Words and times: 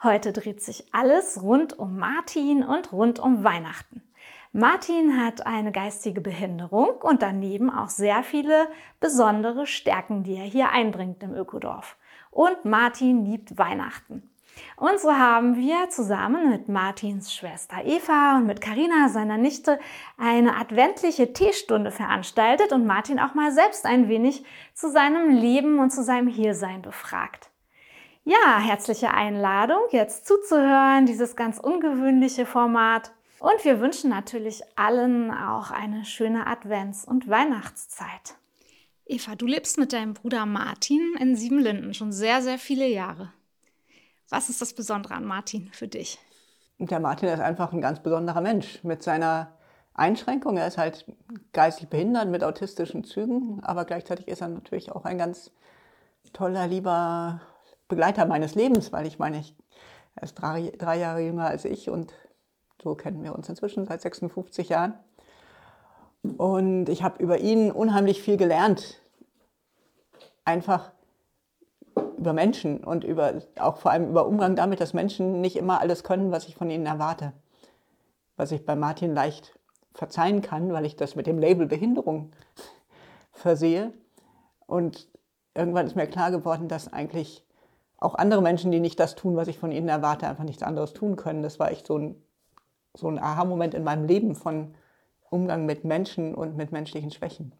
Heute 0.00 0.32
dreht 0.32 0.62
sich 0.62 0.84
alles 0.92 1.42
rund 1.42 1.76
um 1.76 1.98
Martin 1.98 2.62
und 2.62 2.92
rund 2.92 3.18
um 3.18 3.42
Weihnachten. 3.42 4.02
Martin 4.52 5.20
hat 5.20 5.44
eine 5.44 5.72
geistige 5.72 6.20
Behinderung 6.20 6.90
und 7.02 7.20
daneben 7.20 7.68
auch 7.68 7.88
sehr 7.88 8.22
viele 8.22 8.68
besondere 9.00 9.66
Stärken, 9.66 10.22
die 10.22 10.36
er 10.36 10.44
hier 10.44 10.70
einbringt 10.70 11.24
im 11.24 11.34
Ökodorf. 11.34 11.96
Und 12.30 12.64
Martin 12.64 13.26
liebt 13.26 13.58
Weihnachten. 13.58 14.22
Und 14.76 15.00
so 15.00 15.12
haben 15.12 15.56
wir 15.56 15.90
zusammen 15.90 16.50
mit 16.50 16.68
Martins 16.68 17.34
Schwester 17.34 17.84
Eva 17.84 18.36
und 18.36 18.46
mit 18.46 18.60
Karina, 18.60 19.08
seiner 19.08 19.36
Nichte, 19.36 19.80
eine 20.16 20.56
adventliche 20.56 21.32
Teestunde 21.32 21.90
veranstaltet 21.90 22.72
und 22.72 22.86
Martin 22.86 23.18
auch 23.18 23.34
mal 23.34 23.50
selbst 23.50 23.84
ein 23.84 24.08
wenig 24.08 24.44
zu 24.74 24.90
seinem 24.90 25.30
Leben 25.30 25.80
und 25.80 25.90
zu 25.90 26.04
seinem 26.04 26.28
Hiersein 26.28 26.82
befragt. 26.82 27.50
Ja, 28.28 28.58
herzliche 28.58 29.14
Einladung, 29.14 29.80
jetzt 29.90 30.26
zuzuhören, 30.26 31.06
dieses 31.06 31.34
ganz 31.34 31.58
ungewöhnliche 31.58 32.44
Format. 32.44 33.10
Und 33.38 33.64
wir 33.64 33.80
wünschen 33.80 34.10
natürlich 34.10 34.60
allen 34.76 35.30
auch 35.30 35.70
eine 35.70 36.04
schöne 36.04 36.46
Advents- 36.46 37.06
und 37.06 37.30
Weihnachtszeit. 37.30 38.34
Eva, 39.06 39.34
du 39.34 39.46
lebst 39.46 39.78
mit 39.78 39.94
deinem 39.94 40.12
Bruder 40.12 40.44
Martin 40.44 41.00
in 41.18 41.36
Siebenlinden 41.36 41.94
schon 41.94 42.12
sehr, 42.12 42.42
sehr 42.42 42.58
viele 42.58 42.86
Jahre. 42.86 43.32
Was 44.28 44.50
ist 44.50 44.60
das 44.60 44.74
Besondere 44.74 45.14
an 45.14 45.24
Martin 45.24 45.70
für 45.72 45.88
dich? 45.88 46.18
Der 46.78 47.00
Martin 47.00 47.30
ist 47.30 47.40
einfach 47.40 47.72
ein 47.72 47.80
ganz 47.80 48.02
besonderer 48.02 48.42
Mensch 48.42 48.84
mit 48.84 49.02
seiner 49.02 49.56
Einschränkung. 49.94 50.58
Er 50.58 50.66
ist 50.66 50.76
halt 50.76 51.06
geistig 51.54 51.88
behindert 51.88 52.28
mit 52.28 52.44
autistischen 52.44 53.04
Zügen, 53.04 53.60
aber 53.62 53.86
gleichzeitig 53.86 54.28
ist 54.28 54.42
er 54.42 54.48
natürlich 54.48 54.92
auch 54.92 55.06
ein 55.06 55.16
ganz 55.16 55.50
toller, 56.34 56.66
lieber 56.66 57.40
Begleiter 57.88 58.26
meines 58.26 58.54
Lebens, 58.54 58.92
weil 58.92 59.06
ich 59.06 59.18
meine, 59.18 59.40
ich, 59.40 59.56
er 60.14 60.22
ist 60.24 60.34
drei, 60.34 60.72
drei 60.76 60.98
Jahre 60.98 61.20
jünger 61.20 61.46
als 61.46 61.64
ich 61.64 61.90
und 61.90 62.12
so 62.82 62.94
kennen 62.94 63.22
wir 63.24 63.34
uns 63.34 63.48
inzwischen 63.48 63.86
seit 63.86 64.00
56 64.00 64.68
Jahren. 64.68 64.94
Und 66.36 66.88
ich 66.88 67.02
habe 67.02 67.22
über 67.22 67.38
ihn 67.38 67.70
unheimlich 67.70 68.22
viel 68.22 68.36
gelernt. 68.36 69.00
Einfach 70.44 70.92
über 72.16 72.32
Menschen 72.32 72.82
und 72.84 73.04
über, 73.04 73.42
auch 73.58 73.78
vor 73.78 73.92
allem 73.92 74.10
über 74.10 74.26
Umgang 74.26 74.56
damit, 74.56 74.80
dass 74.80 74.92
Menschen 74.92 75.40
nicht 75.40 75.56
immer 75.56 75.80
alles 75.80 76.04
können, 76.04 76.30
was 76.30 76.48
ich 76.48 76.56
von 76.56 76.70
ihnen 76.70 76.86
erwarte. 76.86 77.32
Was 78.36 78.52
ich 78.52 78.64
bei 78.64 78.76
Martin 78.76 79.14
leicht 79.14 79.58
verzeihen 79.94 80.42
kann, 80.42 80.72
weil 80.72 80.84
ich 80.84 80.96
das 80.96 81.16
mit 81.16 81.26
dem 81.26 81.38
Label 81.38 81.66
Behinderung 81.66 82.32
versehe. 83.32 83.92
Und 84.66 85.08
irgendwann 85.54 85.86
ist 85.86 85.96
mir 85.96 86.06
klar 86.06 86.30
geworden, 86.30 86.68
dass 86.68 86.92
eigentlich 86.92 87.44
auch 87.98 88.14
andere 88.14 88.42
Menschen, 88.42 88.70
die 88.70 88.80
nicht 88.80 88.98
das 89.00 89.14
tun, 89.14 89.36
was 89.36 89.48
ich 89.48 89.58
von 89.58 89.72
ihnen 89.72 89.88
erwarte, 89.88 90.26
einfach 90.26 90.44
nichts 90.44 90.62
anderes 90.62 90.92
tun 90.92 91.16
können. 91.16 91.42
Das 91.42 91.58
war 91.58 91.70
echt 91.70 91.86
so 91.86 91.98
ein, 91.98 92.22
so 92.94 93.08
ein 93.08 93.18
Aha-Moment 93.18 93.74
in 93.74 93.84
meinem 93.84 94.06
Leben 94.06 94.34
von 94.34 94.74
Umgang 95.30 95.66
mit 95.66 95.84
Menschen 95.84 96.34
und 96.34 96.56
mit 96.56 96.72
menschlichen 96.72 97.10
Schwächen, 97.10 97.52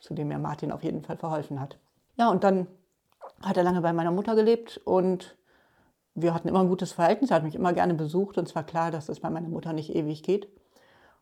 zu 0.00 0.14
dem 0.14 0.28
mir 0.28 0.38
Martin 0.38 0.72
auf 0.72 0.84
jeden 0.84 1.02
Fall 1.02 1.16
verholfen 1.16 1.60
hat. 1.60 1.78
Ja, 2.16 2.30
und 2.30 2.44
dann 2.44 2.66
hat 3.42 3.56
er 3.56 3.62
lange 3.62 3.80
bei 3.80 3.92
meiner 3.92 4.10
Mutter 4.10 4.34
gelebt 4.34 4.80
und 4.84 5.36
wir 6.14 6.34
hatten 6.34 6.48
immer 6.48 6.60
ein 6.60 6.68
gutes 6.68 6.92
Verhältnis. 6.92 7.30
Er 7.30 7.36
hat 7.36 7.44
mich 7.44 7.54
immer 7.54 7.72
gerne 7.72 7.94
besucht 7.94 8.38
und 8.38 8.48
es 8.48 8.54
war 8.54 8.64
klar, 8.64 8.90
dass 8.90 9.06
das 9.06 9.20
bei 9.20 9.30
meiner 9.30 9.48
Mutter 9.48 9.72
nicht 9.72 9.94
ewig 9.94 10.22
geht. 10.22 10.48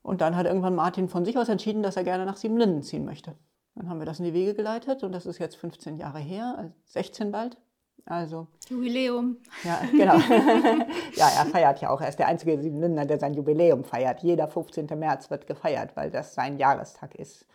Und 0.02 0.20
dann 0.20 0.36
hat 0.36 0.46
irgendwann 0.46 0.74
Martin 0.74 1.08
von 1.08 1.24
sich 1.24 1.36
aus 1.36 1.48
entschieden, 1.48 1.82
dass 1.82 1.96
er 1.96 2.04
gerne 2.04 2.24
nach 2.24 2.36
Siebenlinden 2.36 2.82
ziehen 2.82 3.04
möchte. 3.04 3.34
Dann 3.74 3.88
haben 3.90 3.98
wir 3.98 4.06
das 4.06 4.18
in 4.18 4.24
die 4.24 4.32
Wege 4.32 4.54
geleitet 4.54 5.02
und 5.02 5.12
das 5.12 5.26
ist 5.26 5.38
jetzt 5.38 5.56
15 5.56 5.98
Jahre 5.98 6.18
her, 6.18 6.72
16 6.86 7.30
bald. 7.30 7.58
Also 8.06 8.46
Jubiläum. 8.68 9.36
Ja, 9.64 9.80
genau. 9.90 10.14
ja, 11.16 11.28
er 11.28 11.46
feiert 11.46 11.80
ja 11.80 11.90
auch. 11.90 12.00
Er 12.00 12.08
ist 12.08 12.18
der 12.18 12.28
einzige 12.28 12.60
Siebenlinder, 12.60 13.04
der 13.04 13.18
sein 13.18 13.34
Jubiläum 13.34 13.82
feiert. 13.84 14.22
Jeder 14.22 14.46
15. 14.46 14.86
März 14.96 15.28
wird 15.28 15.46
gefeiert, 15.48 15.96
weil 15.96 16.10
das 16.10 16.34
sein 16.34 16.56
Jahrestag 16.56 17.16
ist, 17.16 17.46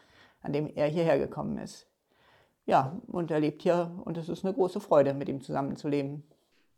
an 0.41 0.51
dem 0.51 0.67
er 0.67 0.87
hierher 0.87 1.17
gekommen 1.17 1.57
ist. 1.57 1.87
Ja, 2.65 2.97
und 3.07 3.31
er 3.31 3.39
lebt 3.39 3.63
hier 3.63 3.91
und 4.03 4.17
es 4.17 4.27
ist 4.27 4.43
eine 4.43 4.53
große 4.53 4.81
Freude, 4.81 5.13
mit 5.13 5.29
ihm 5.29 5.41
zusammenzuleben. 5.41 6.23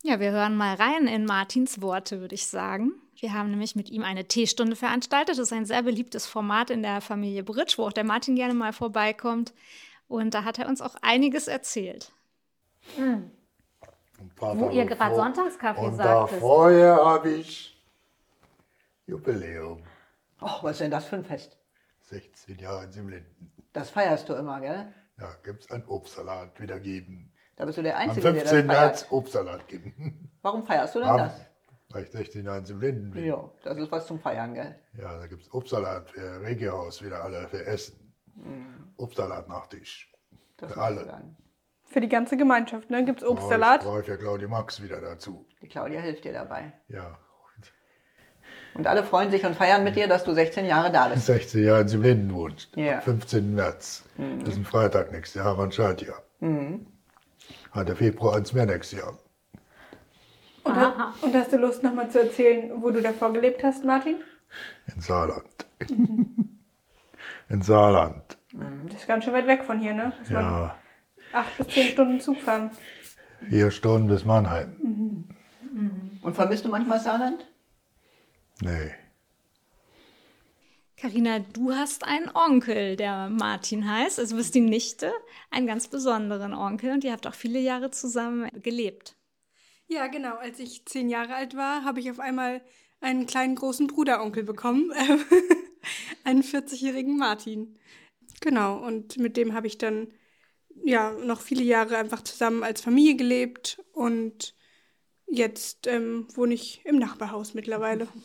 Ja, 0.04 0.20
wir 0.20 0.32
hören 0.32 0.56
mal 0.56 0.76
rein 0.76 1.08
in 1.08 1.26
Martins 1.26 1.82
Worte, 1.82 2.20
würde 2.20 2.36
ich 2.36 2.48
sagen. 2.48 2.92
Wir 3.16 3.34
haben 3.34 3.50
nämlich 3.50 3.76
mit 3.76 3.90
ihm 3.90 4.04
eine 4.04 4.26
Teestunde 4.26 4.76
veranstaltet. 4.76 5.30
Das 5.30 5.40
ist 5.40 5.54
ein 5.54 5.66
sehr 5.66 5.82
beliebtes 5.82 6.28
Format 6.28 6.70
in 6.70 6.84
der 6.84 7.02
Familie 7.02 7.44
Britsch, 7.44 7.78
wo 7.78 7.84
auch 7.84 7.94
der 7.94 8.04
Martin 8.04 8.36
gerne 8.36 8.54
mal 8.54 8.74
vorbeikommt. 8.74 9.54
Und 10.08 10.34
da 10.34 10.44
hat 10.44 10.60
er 10.60 10.68
uns 10.68 10.82
auch 10.82 10.96
einiges 11.02 11.48
erzählt. 11.48 12.12
Mhm. 12.98 13.32
Wo 14.40 14.70
ihr 14.70 14.86
gerade 14.86 15.16
Sonntagskaffee 15.16 15.82
und 15.82 15.96
sagt. 15.96 16.34
Und 16.34 16.40
vorher 16.40 16.96
habe 16.96 17.30
ich 17.32 17.84
Jubiläum. 19.06 19.84
Ach, 20.40 20.64
was 20.64 20.74
ist 20.74 20.82
denn 20.82 20.92
das 20.92 21.06
für 21.06 21.16
ein 21.16 21.26
Fest? 21.26 21.58
16 22.02 22.58
Jahre 22.60 22.86
in 22.86 22.92
Simlinden. 22.92 23.52
Das 23.72 23.90
feierst 23.90 24.30
du 24.30 24.34
immer, 24.34 24.60
gell? 24.62 24.94
Ja, 25.20 25.30
gibt 25.44 25.64
es 25.64 25.72
einen 25.72 25.86
Obstsalat 25.86 26.60
wieder 26.60 26.80
geben. 26.80 27.32
Da 27.56 27.66
bist 27.66 27.78
du 27.78 27.84
der 27.84 27.98
Einzige, 27.98 28.28
Am 28.28 28.36
15. 28.36 28.68
der 28.68 28.76
das 28.76 28.82
März 28.82 29.08
Obstsalat 29.12 29.68
geben. 29.68 30.30
Warum 30.42 30.66
feierst 30.66 30.96
du 30.96 31.00
denn 31.00 31.10
Am, 31.10 31.18
das? 31.18 31.34
Weil 31.90 32.04
ich 32.04 32.12
16 32.12 32.46
Jahre 32.46 32.60
in 32.60 32.66
Simlinden 32.66 33.12
bin. 33.12 33.26
Ja, 33.26 33.50
das 33.64 33.78
ist 33.78 33.92
was 33.92 34.08
zum 34.08 34.20
Feiern, 34.20 34.54
gell? 34.54 34.76
Ja, 34.98 35.18
da 35.18 35.28
gibt 35.28 35.44
es 35.44 35.54
Obstsalat 35.54 36.10
für 36.10 36.42
Regiohaus 36.42 37.04
wieder 37.04 37.24
alle 37.24 37.48
für 37.48 37.66
Essen. 37.66 38.14
Mhm. 38.36 38.94
Obstsalat 38.98 39.48
Nachtisch. 39.48 40.12
Das 40.58 40.74
für 40.74 40.82
alle. 40.82 41.36
Für 41.94 42.02
die 42.02 42.10
ganze 42.10 42.38
Gemeinschaft, 42.38 42.90
ne? 42.90 43.06
Gibt 43.06 43.22
es 43.22 43.28
Obstsalat? 43.28 43.86
Oh, 43.86 44.00
ich 44.00 44.06
brauche 44.08 44.12
ja 44.12 44.18
Claudia 44.18 44.48
Max 44.48 44.82
wieder 44.82 45.00
dazu. 45.00 45.46
Die 45.62 45.68
Claudia 45.68 46.02
hilft 46.02 46.24
dir 46.24 46.34
dabei. 46.34 46.74
Ja. 46.88 47.20
Und 48.74 48.88
alle 48.88 49.04
freuen 49.04 49.30
sich 49.30 49.46
und 49.46 49.56
feiern 49.56 49.84
mit 49.84 49.96
dir, 49.96 50.08
dass 50.08 50.24
du 50.24 50.34
16 50.34 50.66
Jahre 50.66 50.92
da 50.92 51.10
bist. 51.10 51.28
16 51.28 51.64
Jahre 51.64 51.82
in 51.82 51.88
Simlinden 51.88 52.34
wohnst. 52.34 52.76
Ja. 52.76 53.00
15. 53.02 53.54
März. 53.54 54.06
Mhm. 54.18 54.40
Das 54.40 54.50
ist 54.50 54.58
ein 54.58 54.66
Freitag 54.66 55.12
nächstes 55.12 55.44
Jahr, 55.44 55.56
man 55.56 55.72
schaut 55.72 56.02
ja. 56.02 56.16
Mhm. 56.40 56.88
Hat 57.72 57.88
der 57.88 57.96
Februar 57.96 58.34
ans 58.34 58.54
Meer 58.54 58.66
nächstes 58.66 59.00
Jahr. 59.00 59.20
Und, 60.64 60.76
und, 61.22 61.36
hast 61.36 61.54
du 61.54 61.58
Lust, 61.58 61.84
nochmal 61.84 62.10
zu 62.10 62.22
erzählen, 62.22 62.72
wo 62.82 62.90
du 62.90 63.04
davor 63.04 63.32
gelebt 63.34 63.64
hast, 63.64 63.86
Martin? 63.86 64.16
In 64.96 65.00
Saarland. 65.00 65.46
in 67.50 67.62
Saarland. 67.62 68.40
Mhm. 68.52 68.88
Das 68.88 69.02
ist 69.02 69.08
ganz 69.08 69.26
schön 69.26 69.34
weit 69.34 69.46
weg 69.46 69.64
von 69.64 69.80
hier, 69.80 69.94
ne? 69.94 70.12
Dass 70.18 70.30
ja. 70.30 70.76
Acht 71.34 71.58
bis 71.58 71.68
zehn 71.68 71.88
Stunden 71.90 72.22
Zug 72.22 72.40
fahren. 72.40 72.72
Vier 73.50 73.72
Stunden 73.72 74.08
bis 74.08 74.24
Mannheim. 74.24 74.76
Mhm. 74.82 75.26
Mhm. 75.74 76.20
Und 76.22 76.36
vermisst 76.36 76.64
du 76.64 76.70
manchmal 76.70 77.00
Saarland? 77.00 77.46
Nee. 78.62 78.92
Carina, 80.96 81.40
du 81.40 81.74
hast 81.74 82.06
einen 82.06 82.30
Onkel, 82.34 82.96
der 82.96 83.30
Martin 83.30 83.90
heißt. 83.90 84.20
Also 84.20 84.38
bist 84.38 84.56
die 84.56 84.62
Nichte, 84.62 85.12
einen 85.52 85.68
ganz 85.68 85.90
besonderen 85.90 86.54
Onkel 86.54 86.94
und 86.94 87.04
ihr 87.04 87.12
habt 87.12 87.28
auch 87.28 87.34
viele 87.34 87.60
Jahre 87.60 87.92
zusammen 87.92 88.50
gelebt. 88.62 89.18
Ja, 89.88 90.08
genau. 90.08 90.38
Als 90.38 90.60
ich 90.60 90.86
zehn 90.86 91.10
Jahre 91.10 91.36
alt 91.36 91.58
war, 91.58 91.84
habe 91.84 92.00
ich 92.00 92.10
auf 92.10 92.20
einmal 92.20 92.62
einen 93.02 93.26
kleinen 93.26 93.56
großen 93.56 93.88
Bruderonkel 93.88 94.44
bekommen, 94.44 94.94
einen 96.24 96.42
40-jährigen 96.42 97.18
Martin. 97.18 97.78
Genau, 98.40 98.78
und 98.78 99.18
mit 99.18 99.36
dem 99.36 99.54
habe 99.54 99.68
ich 99.68 99.78
dann 99.78 100.08
ja 100.84 101.12
noch 101.12 101.42
viele 101.42 101.64
Jahre 101.64 101.98
einfach 101.98 102.24
zusammen 102.24 102.64
als 102.64 102.82
Familie 102.82 103.16
gelebt 103.16 103.82
und 103.94 104.56
jetzt 105.28 105.88
ähm, 105.88 106.28
wohne 106.36 106.54
ich 106.54 106.82
im 106.86 106.98
Nachbarhaus 106.98 107.54
mittlerweile. 107.54 108.08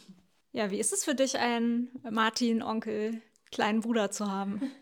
Ja, 0.50 0.70
wie 0.70 0.80
ist 0.80 0.94
es 0.94 1.04
für 1.04 1.14
dich, 1.14 1.38
einen 1.38 1.90
Martin, 2.10 2.62
Onkel, 2.62 3.20
kleinen 3.52 3.80
Bruder 3.80 4.10
zu 4.10 4.32
haben? 4.32 4.72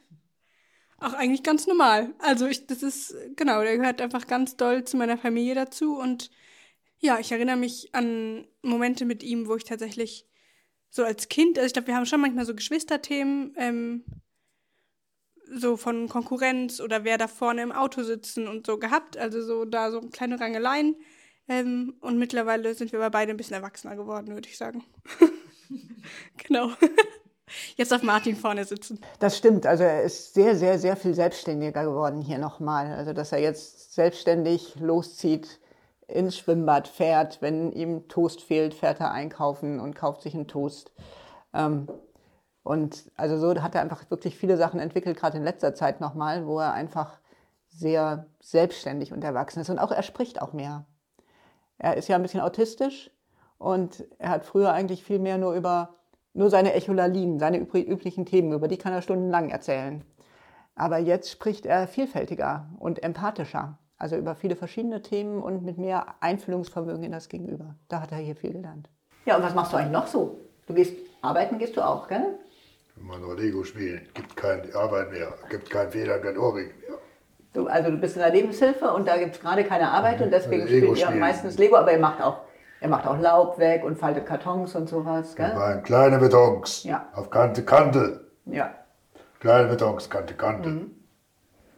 Auch 0.99 1.13
eigentlich 1.13 1.43
ganz 1.43 1.67
normal. 1.67 2.15
Also 2.19 2.47
ich, 2.47 2.69
das 2.69 2.85
ist, 2.85 3.15
genau, 3.35 3.61
der 3.61 3.77
gehört 3.77 4.01
einfach 4.01 4.29
ganz 4.29 4.57
doll 4.57 4.85
zu 4.85 4.97
meiner 4.97 5.19
Familie 5.19 5.57
dazu 5.57 5.99
und 5.99 6.31
ja, 6.99 7.19
ich 7.19 7.33
erinnere 7.33 7.57
mich 7.57 7.95
an 7.95 8.47
Momente 8.63 9.05
mit 9.05 9.23
ihm, 9.23 9.49
wo 9.49 9.57
ich 9.57 9.65
tatsächlich 9.65 10.27
so 10.89 11.05
als 11.05 11.29
Kind, 11.29 11.59
also 11.59 11.67
ich 11.67 11.73
glaube, 11.73 11.89
wir 11.89 11.97
haben 11.97 12.07
schon 12.07 12.21
manchmal 12.21 12.47
so 12.47 12.55
Geschwisterthemen, 12.55 13.53
ähm, 13.57 14.05
so 15.53 15.77
von 15.77 16.09
Konkurrenz 16.09 16.81
oder 16.81 17.05
wer 17.05 17.19
da 17.19 17.29
vorne 17.29 17.63
im 17.63 17.73
Auto 17.73 18.03
sitzen 18.03 18.49
und 18.49 18.67
so 18.67 18.79
gehabt. 18.79 19.17
Also 19.17 19.43
so 19.43 19.65
da 19.65 19.91
so 19.91 20.01
kleine 20.01 20.41
Rangeleien. 20.41 20.97
Ähm, 21.49 21.95
und 22.01 22.19
mittlerweile 22.19 22.75
sind 22.75 22.93
wir 22.93 22.99
aber 22.99 23.11
beide 23.11 23.31
ein 23.31 23.37
bisschen 23.37 23.57
erwachsener 23.57 23.97
geworden, 23.97 24.35
würde 24.35 24.49
ich 24.49 24.59
sagen. 24.59 24.85
genau. 26.49 26.71
Jetzt 27.77 27.95
auf 27.95 28.03
Martin 28.03 28.35
vorne 28.35 28.65
sitzen. 28.65 29.01
Das 29.21 29.37
stimmt. 29.37 29.67
Also 29.67 29.85
er 29.85 30.03
ist 30.03 30.35
sehr, 30.35 30.57
sehr, 30.57 30.79
sehr 30.79 30.97
viel 30.97 31.15
selbstständiger 31.15 31.85
geworden 31.85 32.21
hier 32.21 32.39
nochmal. 32.39 32.93
Also 32.93 33.13
dass 33.13 33.31
er 33.31 33.39
jetzt 33.39 33.95
selbstständig 33.95 34.75
loszieht, 34.81 35.61
ins 36.09 36.37
Schwimmbad 36.37 36.89
fährt. 36.89 37.41
Wenn 37.43 37.71
ihm 37.73 38.09
Toast 38.09 38.43
fehlt, 38.43 38.75
fährt 38.75 39.01
er 39.01 39.13
einkaufen 39.13 39.79
und 39.79 39.95
kauft 39.95 40.23
sich 40.23 40.35
einen 40.35 40.49
Toast. 40.49 40.93
Ähm, 41.55 41.89
und 42.67 43.13
also 43.15 43.39
so 43.39 43.63
hat 43.63 43.77
er 43.77 43.81
einfach 43.81 44.11
wirklich 44.11 44.37
viele 44.37 44.57
Sachen 44.57 44.81
entwickelt, 44.81 45.17
gerade 45.17 45.39
in 45.39 45.45
letzter 45.45 45.73
Zeit 45.73 46.01
nochmal, 46.01 46.49
wo 46.49 46.59
er 46.59 46.73
einfach 46.73 47.21
sehr 47.69 48.27
selbstständig 48.41 49.13
und 49.13 49.23
erwachsen 49.23 49.61
ist. 49.61 49.71
Und 49.71 49.79
auch 49.79 49.93
er 49.93 50.03
spricht 50.03 50.43
auch 50.43 50.53
mehr. 50.53 50.85
Er 51.79 51.97
ist 51.97 52.09
ja 52.09 52.17
ein 52.17 52.23
bisschen 52.23 52.41
autistisch 52.41 53.13
und 53.59 54.05
er 54.19 54.31
hat 54.31 54.45
früher 54.45 54.73
eigentlich 54.73 55.05
viel 55.05 55.21
mehr 55.21 55.39
nur 55.39 55.55
über 55.55 55.95
nur 56.35 56.51
seine 56.51 56.73
Echolalien, 56.73 57.39
seine 57.39 57.59
üblichen 57.59 58.27
Themen, 58.27 58.53
über 58.53 58.67
die 58.67 58.79
kann 58.79 58.93
er 58.93 59.01
stundenlang 59.01 59.49
erzählen. 59.49 60.05
Aber 60.75 60.99
jetzt 60.99 61.31
spricht 61.31 61.67
er 61.67 61.87
vielfältiger 61.87 62.69
und 62.81 63.01
empathischer, 63.01 63.79
also 63.97 64.17
über 64.17 64.35
viele 64.35 64.57
verschiedene 64.57 65.03
Themen 65.03 65.41
und 65.41 65.63
mit 65.63 65.79
mehr 65.79 66.17
Einfühlungsvermögen 66.19 67.05
in 67.05 67.13
das 67.13 67.29
Gegenüber. 67.29 67.77
Da 67.87 68.01
hat 68.01 68.11
er 68.11 68.19
hier 68.19 68.35
viel 68.35 68.55
gelernt. 68.55 68.91
Ja, 69.25 69.37
und 69.37 69.45
was 69.45 69.55
machst 69.55 69.73
du 69.73 69.77
eigentlich 69.77 69.93
noch 69.93 70.09
so? 70.09 70.41
Du 70.67 70.75
gehst 70.75 70.97
arbeiten, 71.23 71.59
gehst 71.59 71.77
du 71.77 71.81
auch, 71.81 72.09
gell? 72.09 72.41
Wenn 72.97 73.07
man 73.07 73.21
nur 73.21 73.37
Lego 73.37 73.63
spielt, 73.65 74.15
gibt 74.15 74.37
keine 74.37 74.75
Arbeit 74.75 75.13
mehr, 75.13 75.33
gibt 75.51 75.71
kein 75.71 75.91
Feder, 75.91 76.19
kein 76.19 76.37
Ohrring 76.39 76.69
mehr. 76.81 76.99
Du, 77.53 77.67
also 77.67 77.91
du 77.91 77.97
bist 77.97 78.17
in 78.17 78.23
der 78.23 78.33
Lebenshilfe 78.33 78.93
und 78.93 79.07
da 79.07 79.17
gibt 79.17 79.37
es 79.37 79.41
gerade 79.41 79.65
keine 79.65 79.91
Arbeit 79.91 80.21
und 80.21 80.31
deswegen 80.31 80.67
spielt 80.67 80.99
ihr 80.99 81.11
meistens 81.11 81.57
Lego, 81.59 81.77
aber 81.77 81.93
ihr 81.93 81.99
macht 81.99 82.21
auch 82.23 82.41
er 82.81 82.89
macht 82.89 83.07
auch 83.07 83.19
Laub 83.19 83.59
weg 83.59 83.85
und 83.85 83.99
faltet 83.99 84.27
Kartons 84.27 84.75
und 84.75 84.89
sowas, 84.89 85.35
gell? 85.35 85.55
Waren 85.57 85.83
kleine 85.83 86.19
Betons. 86.19 86.85
Ja. 86.85 87.09
Auf 87.15 87.31
Kante, 87.31 87.65
Kante. 87.65 88.27
Ja. 88.45 88.75
Kleine 89.41 89.69
Betons, 89.69 90.11
Kante, 90.11 90.35
Kante. 90.35 90.69
Mhm. 90.69 90.91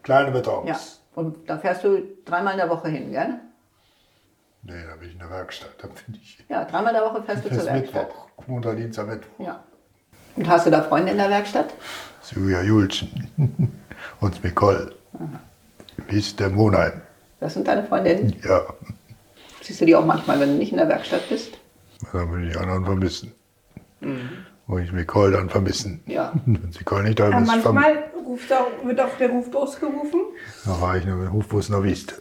Kleine 0.02 0.32
Betons. 0.32 0.68
Ja. 0.68 0.76
Und 1.14 1.48
da 1.48 1.58
fährst 1.58 1.84
du 1.84 2.02
dreimal 2.24 2.54
in 2.54 2.58
der 2.58 2.68
Woche 2.68 2.88
hin, 2.88 3.12
gell? 3.12 3.40
Nee, 4.62 4.84
da 4.88 4.96
bin 4.96 5.08
ich 5.08 5.14
in 5.14 5.20
der 5.20 5.30
Werkstatt. 5.30 5.70
Da 5.78 5.86
bin 5.86 6.14
ich. 6.20 6.44
Ja, 6.48 6.64
dreimal 6.64 6.94
in 6.94 7.00
der 7.00 7.08
Woche 7.08 7.22
fährst 7.22 7.44
du 7.44 7.48
zur 7.48 7.64
Werkstatt. 7.64 8.08
Mittwoch, 8.08 8.46
Montag, 8.46 8.76
Dienstag, 8.76 9.06
Mittwoch. 9.06 9.46
Ja. 9.46 9.64
Und 10.38 10.48
hast 10.48 10.66
du 10.66 10.70
da 10.70 10.82
Freunde 10.84 11.10
in 11.10 11.18
der 11.18 11.30
Werkstatt? 11.30 11.74
Julia 12.30 12.62
Julchen 12.62 13.28
und 14.20 14.44
Nicole. 14.44 14.92
Wie 16.06 16.18
ist 16.18 16.38
der 16.38 16.50
Monheim? 16.50 16.92
Das 17.40 17.54
sind 17.54 17.66
deine 17.66 17.82
Freundinnen? 17.82 18.36
Ja. 18.44 18.62
Siehst 19.60 19.80
du 19.80 19.84
die 19.86 19.96
auch 19.96 20.04
manchmal, 20.04 20.38
wenn 20.38 20.50
du 20.50 20.54
nicht 20.54 20.70
in 20.70 20.78
der 20.78 20.88
Werkstatt 20.88 21.28
bist? 21.28 21.58
Dann 22.12 22.30
würde 22.30 22.46
ich 22.46 22.52
die 22.52 22.58
anderen 22.58 22.84
vermissen. 22.84 23.32
Mhm. 23.98 24.28
Wo 24.68 24.78
ich 24.78 24.92
Nicole 24.92 25.32
dann 25.32 25.50
vermissen. 25.50 26.02
Ja. 26.06 26.32
Wenn 26.46 26.70
Nicole 26.78 27.02
nicht 27.02 27.18
da 27.18 27.36
ist. 27.36 27.46
manchmal 27.46 28.04
ruft 28.24 28.52
auch, 28.52 28.86
wird 28.86 29.00
auch 29.00 29.16
der 29.18 29.30
Rufbus 29.30 29.80
gerufen. 29.80 30.20
Da 30.64 30.80
war 30.80 30.96
ich 30.96 31.04
nur 31.04 31.16
mit 31.16 31.26
dem 31.26 31.32
Rufbus 31.32 31.68
nach 31.68 31.82
Wieste. 31.82 32.14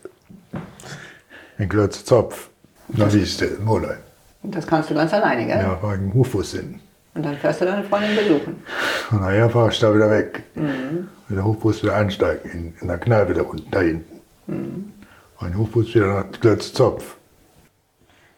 In 1.60 1.70
Klötze 1.70 2.04
Zopf. 2.04 2.50
Nach 2.88 3.14
Wieste, 3.14 3.60
Molein. 3.64 4.00
Und 4.42 4.56
das 4.56 4.66
kannst 4.66 4.90
du 4.90 4.96
ganz 4.96 5.14
alleine, 5.14 5.46
gell? 5.46 5.58
Ja, 5.58 5.84
war 5.84 5.94
ich 5.94 6.02
im 6.02 6.10
Rufbus 6.10 6.54
hin. 6.54 6.80
Und 7.18 7.24
dann 7.24 7.36
fährst 7.36 7.62
du 7.62 7.66
deine 7.66 7.84
Freundin 7.84 8.16
besuchen. 8.16 8.64
Und 9.10 9.22
nachher 9.22 9.50
fahre 9.50 9.72
ich 9.72 9.80
da 9.80 9.94
wieder 9.94 10.12
weg. 10.12 10.44
Mhm. 10.54 11.10
Mit 11.28 11.38
der 11.40 11.46
Hochbus 11.46 11.82
wieder 11.82 11.96
einsteigen, 11.96 12.52
in, 12.52 12.76
in 12.80 12.88
der 12.88 13.00
Kneipe 13.00 13.34
da 13.34 13.42
unten, 13.42 13.72
da 13.72 13.80
hinten. 13.80 14.22
Mhm. 14.46 14.94
Und 15.40 15.48
den 15.50 15.58
Hochbus 15.58 15.96
wieder 15.96 16.14
nach 16.14 16.32
Klötze 16.40 16.74
Zopf. 16.74 17.18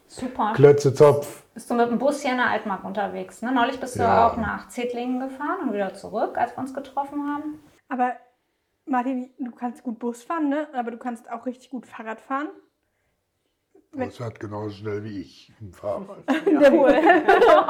Super. 0.08 0.54
Klötze 0.56 0.94
Zopf. 0.94 1.44
Bist 1.54 1.70
du 1.70 1.74
mit 1.74 1.90
dem 1.90 2.00
Bus 2.00 2.22
hier 2.22 2.32
in 2.32 2.38
der 2.38 2.52
Altmark 2.52 2.86
unterwegs? 2.86 3.42
Ne? 3.42 3.52
Neulich 3.52 3.82
bist 3.82 3.98
ja. 3.98 4.28
du 4.28 4.34
auch 4.34 4.38
nach 4.38 4.70
Zedlingen 4.70 5.20
gefahren 5.20 5.68
und 5.68 5.74
wieder 5.74 5.94
zurück, 5.94 6.38
als 6.38 6.56
wir 6.56 6.60
uns 6.60 6.74
getroffen 6.74 7.28
haben. 7.28 7.60
Aber 7.90 8.14
Martin, 8.86 9.30
du 9.40 9.52
kannst 9.52 9.84
gut 9.84 10.00
Bus 10.00 10.24
fahren, 10.24 10.48
ne? 10.48 10.70
aber 10.74 10.92
du 10.92 10.98
kannst 10.98 11.30
auch 11.30 11.46
richtig 11.46 11.70
gut 11.70 11.86
Fahrrad 11.86 12.22
fahren. 12.22 12.48
Bus 13.92 14.18
fährt 14.18 14.40
genauso 14.40 14.76
schnell 14.76 15.04
wie 15.04 15.22
ich 15.22 15.52
im 15.60 15.74
Fahrrad. 15.74 16.24
Der 16.46 16.72
wohl. 16.72 16.94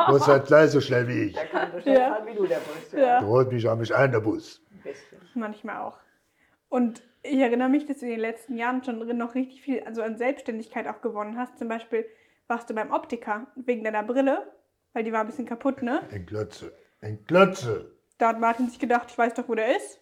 Bus 0.07 0.25
fährt 0.25 0.47
gleich 0.47 0.71
so 0.71 0.81
schnell 0.81 1.07
wie 1.07 1.23
ich. 1.23 1.33
Der 1.33 1.45
kann 1.45 1.71
so 1.71 1.79
schnell 1.79 1.97
ja. 1.97 2.15
fahren 2.15 2.27
wie 2.27 2.35
du, 2.35 2.45
der 2.45 2.57
Bus. 2.57 2.91
Ja. 2.91 2.99
Ja. 2.99 3.19
Der 3.19 3.27
holt 3.27 3.51
mich 3.51 3.69
an 3.69 3.79
mich 3.79 3.95
ein, 3.95 4.11
der 4.11 4.19
Bus. 4.19 4.61
Manchmal 5.33 5.77
auch. 5.77 5.97
Und 6.67 7.01
ich 7.23 7.39
erinnere 7.39 7.69
mich, 7.69 7.85
dass 7.85 7.99
du 7.99 8.05
in 8.05 8.11
den 8.11 8.19
letzten 8.19 8.57
Jahren 8.57 8.83
schon 8.83 9.17
noch 9.17 9.33
richtig 9.35 9.61
viel 9.61 9.81
also 9.83 10.01
an 10.01 10.17
Selbstständigkeit 10.17 10.87
auch 10.87 11.01
gewonnen 11.01 11.37
hast. 11.37 11.57
Zum 11.57 11.67
Beispiel 11.67 12.05
warst 12.47 12.69
du 12.69 12.75
beim 12.75 12.91
Optiker 12.91 13.47
wegen 13.55 13.83
deiner 13.83 14.03
Brille, 14.03 14.51
weil 14.93 15.03
die 15.03 15.13
war 15.13 15.21
ein 15.21 15.27
bisschen 15.27 15.45
kaputt, 15.45 15.81
ne? 15.81 16.01
In 16.11 16.25
Klötze. 16.25 16.73
In 17.01 17.23
Klötze. 17.25 17.91
Da 18.17 18.29
hat 18.29 18.39
Martin 18.39 18.67
sich 18.67 18.79
gedacht, 18.79 19.09
ich 19.09 19.17
weiß 19.17 19.35
doch, 19.35 19.47
wo 19.47 19.55
der 19.55 19.77
ist. 19.77 20.01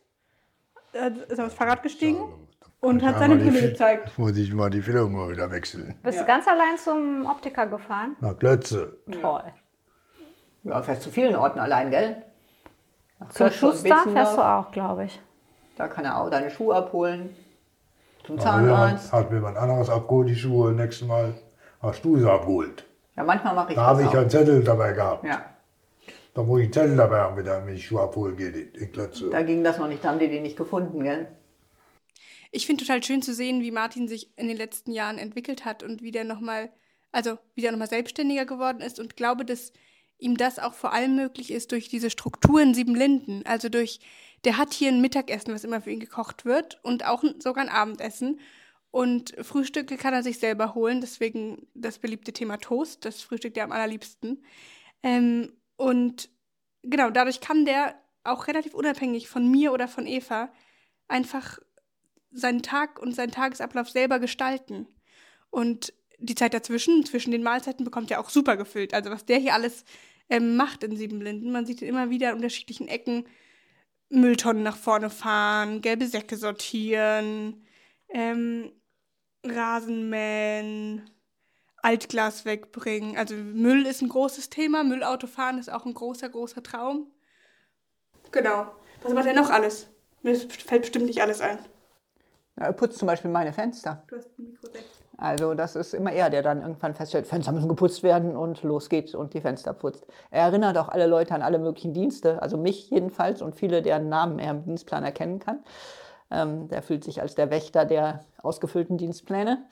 Er 0.93 1.15
ist 1.29 1.39
aufs 1.39 1.53
Fahrrad 1.53 1.83
gestiegen 1.83 2.46
und 2.81 3.03
hat 3.03 3.19
seine 3.19 3.35
Brille 3.35 3.69
gezeigt. 3.69 4.18
Muss 4.18 4.38
ich 4.38 4.53
mal 4.53 4.69
die 4.69 4.81
Füllung 4.81 5.13
mal 5.13 5.29
wieder 5.29 5.50
wechseln. 5.51 5.95
Bist 6.03 6.18
ja. 6.18 6.24
du 6.24 6.27
ganz 6.27 6.47
allein 6.47 6.77
zum 6.77 7.25
Optiker 7.25 7.68
gefahren? 7.68 8.15
Nach 8.19 8.38
Klötze. 8.38 8.97
Toll. 9.21 9.44
Ja, 10.63 10.81
fährst 10.81 11.03
zu 11.03 11.09
vielen 11.09 11.35
Orten 11.35 11.59
allein, 11.59 11.89
gell? 11.89 12.24
Zum 13.29 13.50
Schuster 13.50 14.03
fährst 14.12 14.38
du 14.38 14.41
auch, 14.41 14.71
glaube 14.71 15.06
ich. 15.06 15.19
Da 15.75 15.88
kann 15.88 16.06
er 16.06 16.18
auch 16.18 16.29
deine 16.29 16.50
Schuhe 16.50 16.75
abholen. 16.75 17.35
Zum 18.25 18.39
Zahnarzt. 18.39 19.13
Hat 19.13 19.29
mir 19.29 19.38
jemand 19.38 19.57
anderes 19.57 19.89
abgeholt, 19.89 20.29
die 20.29 20.35
Schuhe, 20.35 20.74
nächstes 20.74 21.07
Mal 21.07 21.33
hast 21.81 22.03
du 22.03 22.18
sie 22.18 22.29
abgeholt. 22.29 22.83
Ja, 23.15 23.24
manchmal 23.24 23.56
mache 23.56 23.69
ich 23.71 23.75
da 23.75 23.94
das 23.94 23.97
Da 24.00 24.03
habe 24.03 24.13
ich 24.13 24.19
einen 24.19 24.29
Zettel 24.29 24.63
dabei 24.63 24.91
gehabt. 24.91 25.24
Ja. 25.24 25.41
Da 26.33 26.44
muss 26.44 26.59
ich 26.59 26.65
einen 26.65 26.74
Zettel 26.74 26.97
dabei 26.97 27.19
haben, 27.19 27.38
wenn 27.38 27.75
ich 27.75 27.88
Schuhe 27.88 28.01
abholen 28.01 28.35
gehe, 28.35 28.50
in 28.50 28.91
Klötze. 28.91 29.29
Da 29.29 29.41
ging 29.41 29.63
das 29.63 29.79
noch 29.79 29.88
nicht, 29.88 30.03
da 30.03 30.09
haben 30.09 30.19
die 30.19 30.27
den 30.27 30.44
nicht 30.44 30.57
gefunden, 30.57 31.03
gell? 31.03 31.27
Ich 32.51 32.65
finde 32.65 32.83
total 32.83 33.03
schön 33.03 33.21
zu 33.21 33.33
sehen, 33.33 33.61
wie 33.61 33.71
Martin 33.71 34.07
sich 34.07 34.38
in 34.38 34.47
den 34.47 34.57
letzten 34.57 34.91
Jahren 34.91 35.17
entwickelt 35.17 35.65
hat 35.65 35.83
und 35.83 36.01
wie 36.01 36.11
der 36.11 36.23
nochmal, 36.23 36.71
also 37.11 37.38
wie 37.55 37.61
der 37.61 37.71
nochmal 37.71 37.89
selbstständiger 37.89 38.45
geworden 38.45 38.81
ist 38.81 38.99
und 38.99 39.15
glaube, 39.15 39.45
dass 39.45 39.73
ihm 40.19 40.38
das 40.38 40.59
auch 40.59 40.73
vor 40.73 40.94
allem 40.94 41.15
möglich 41.15 41.51
ist 41.51 41.71
durch 41.71 41.89
diese 41.89 42.09
Strukturen 42.09 42.73
Sieben 42.73 42.95
Linden. 42.95 43.44
Also 43.45 43.69
durch, 43.69 43.99
der 44.45 44.57
hat 44.57 44.73
hier 44.73 44.89
ein 44.89 45.01
Mittagessen, 45.01 45.53
was 45.53 45.63
immer 45.63 45.81
für 45.81 45.91
ihn 45.91 45.99
gekocht 45.99 46.45
wird 46.45 46.83
und 46.83 47.05
auch 47.05 47.23
sogar 47.39 47.63
ein 47.63 47.69
Abendessen. 47.69 48.39
Und 48.89 49.35
Frühstücke 49.41 49.97
kann 49.97 50.13
er 50.13 50.23
sich 50.23 50.39
selber 50.39 50.73
holen, 50.73 51.01
deswegen 51.01 51.67
das 51.75 52.00
beliebte 52.00 52.33
Thema 52.33 52.57
Toast, 52.57 53.05
das 53.05 53.22
frühstückt 53.22 53.57
er 53.57 53.65
am 53.65 53.72
allerliebsten. 53.72 54.43
Ähm, 55.03 55.53
und 55.75 56.29
genau, 56.81 57.10
dadurch 57.12 57.41
kann 57.41 57.65
der 57.65 57.95
auch 58.24 58.48
relativ 58.48 58.74
unabhängig 58.74 59.27
von 59.29 59.50
mir 59.50 59.72
oder 59.72 59.88
von 59.88 60.07
Eva 60.07 60.51
einfach 61.07 61.60
seinen 62.31 62.62
Tag 62.62 63.00
und 63.00 63.15
seinen 63.15 63.31
Tagesablauf 63.31 63.89
selber 63.89 64.19
gestalten. 64.19 64.88
Und 65.50 65.93
die 66.19 66.36
Zeit 66.36 66.53
dazwischen, 66.53 67.05
zwischen 67.05 67.31
den 67.31 67.43
Mahlzeiten, 67.43 67.86
bekommt 67.86 68.12
er 68.12 68.19
auch 68.19 68.29
super 68.29 68.57
gefüllt. 68.57 68.93
Also 68.93 69.12
was 69.12 69.25
der 69.25 69.38
hier 69.38 69.53
alles 69.53 69.86
ähm, 70.29 70.55
macht 70.55 70.84
in 70.84 70.98
Siebenlinden, 70.98 71.51
man 71.51 71.65
sieht 71.65 71.81
ihn 71.81 71.88
immer 71.88 72.10
wieder 72.10 72.29
in 72.29 72.36
unterschiedlichen 72.36 72.88
Ecken 72.88 73.25
Mülltonnen 74.10 74.63
nach 74.63 74.77
vorne 74.77 75.10
fahren, 75.10 75.81
gelbe 75.81 76.07
Säcke 76.07 76.38
sortieren, 76.38 77.65
ähm, 78.10 78.72
Rasenmähen, 79.43 81.10
Altglas 81.81 82.46
wegbringen. 82.46 83.17
Also 83.17 83.36
Müll 83.36 83.86
ist 83.86 84.01
ein 84.01 84.10
großes 84.10 84.50
Thema, 84.50 84.84
Müllautofahren 84.84 85.60
ist 85.60 85.69
auch 85.69 85.86
ein 85.86 85.93
großer, 85.93 86.29
großer 86.29 86.63
Traum. 86.63 87.12
Genau. 88.31 88.72
Was 89.03 89.13
macht 89.13 89.27
er 89.27 89.34
noch 89.34 89.50
alles? 89.50 89.89
Mir 90.22 90.36
fällt 90.36 90.84
bestimmt 90.84 91.05
nicht 91.05 91.22
alles 91.22 91.41
ein. 91.41 91.60
Er 92.59 92.73
putzt 92.73 92.97
zum 92.97 93.05
Beispiel 93.05 93.29
meine 93.29 93.53
Fenster. 93.53 94.03
Du 94.07 94.17
hast 94.17 94.29
ein 94.39 94.45
Mikro 94.45 94.67
Also 95.17 95.53
das 95.53 95.75
ist 95.75 95.93
immer 95.93 96.11
er, 96.11 96.29
der 96.29 96.41
dann 96.41 96.61
irgendwann 96.61 96.95
feststellt, 96.95 97.27
Fenster 97.27 97.51
müssen 97.51 97.69
geputzt 97.69 98.01
werden 98.01 98.35
und 98.35 98.63
los 98.63 98.89
geht's 98.89 99.13
und 99.13 99.33
die 99.33 99.41
Fenster 99.41 99.73
putzt. 99.73 100.07
Er 100.31 100.43
erinnert 100.43 100.77
auch 100.77 100.89
alle 100.89 101.05
Leute 101.05 101.35
an 101.35 101.43
alle 101.43 101.59
möglichen 101.59 101.93
Dienste, 101.93 102.41
also 102.41 102.57
mich 102.57 102.89
jedenfalls 102.89 103.41
und 103.41 103.55
viele, 103.55 103.81
deren 103.81 104.09
Namen 104.09 104.39
er 104.39 104.51
im 104.51 104.63
Dienstplan 104.63 105.03
erkennen 105.03 105.39
kann. 105.39 105.63
Ähm, 106.31 106.67
der 106.67 106.81
fühlt 106.81 107.03
sich 107.03 107.21
als 107.21 107.35
der 107.35 107.51
Wächter 107.51 107.85
der 107.85 108.25
ausgefüllten 108.41 108.97
Dienstpläne 108.97 109.63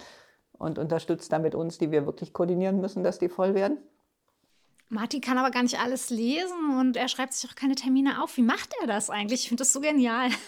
und 0.54 0.78
unterstützt 0.78 1.32
damit 1.32 1.56
uns, 1.56 1.80
die 1.80 1.92
wir 1.92 2.06
wirklich 2.06 2.34
koordinieren 2.34 2.80
müssen, 2.80 3.04
dass 3.04 3.18
die 3.18 3.30
voll 3.30 3.56
werden. 3.56 3.80
Martin 4.96 5.22
kann 5.22 5.38
aber 5.38 5.52
gar 5.52 5.62
nicht 5.62 5.80
alles 5.80 6.10
lesen 6.10 6.80
und 6.80 6.96
er 6.96 7.10
schreibt 7.10 7.34
sich 7.34 7.50
auch 7.50 7.56
keine 7.56 7.76
Termine 7.76 8.24
auf. 8.24 8.38
Wie 8.38 8.42
macht 8.42 8.74
er 8.82 8.88
das 8.88 9.10
eigentlich? 9.10 9.42
Ich 9.42 9.50
finde 9.50 9.62
das 9.62 9.74
so 9.74 9.80
genial. 9.80 10.30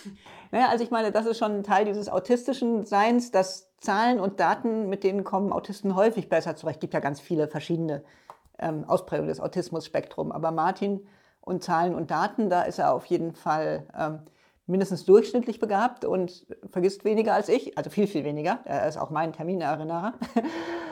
Naja, 0.49 0.69
also 0.69 0.81
ich 0.81 0.91
meine, 0.91 1.11
das 1.11 1.25
ist 1.25 1.39
schon 1.39 1.57
ein 1.57 1.63
Teil 1.65 1.83
dieses 1.83 2.07
autistischen 2.07 2.85
Seins, 2.85 3.31
dass 3.31 3.67
Zahlen 3.81 4.17
und 4.17 4.39
Daten, 4.39 4.87
mit 4.87 5.03
denen 5.03 5.25
kommen 5.25 5.51
Autisten 5.51 5.93
häufig 5.93 6.29
besser 6.29 6.55
zurecht. 6.55 6.77
Es 6.77 6.79
gibt 6.79 6.93
ja 6.93 7.01
ganz 7.01 7.19
viele 7.19 7.49
verschiedene 7.49 8.01
ähm, 8.57 8.85
Ausprägungen 8.87 9.27
des 9.27 9.41
Autismus-Spektrum. 9.41 10.31
Aber 10.31 10.51
Martin 10.51 11.05
und 11.41 11.65
Zahlen 11.65 11.93
und 11.93 12.11
Daten, 12.11 12.49
da 12.49 12.61
ist 12.61 12.79
er 12.79 12.93
auf 12.93 13.05
jeden 13.07 13.33
Fall 13.33 13.87
ähm, 13.93 14.19
mindestens 14.67 15.03
durchschnittlich 15.03 15.59
begabt 15.59 16.05
und 16.05 16.45
vergisst 16.71 17.03
weniger 17.03 17.33
als 17.33 17.49
ich, 17.49 17.77
also 17.77 17.89
viel, 17.89 18.07
viel 18.07 18.23
weniger. 18.23 18.59
Er 18.63 18.87
ist 18.87 18.95
auch 18.95 19.09
mein 19.09 19.33
Terminerinnerer. 19.33 20.13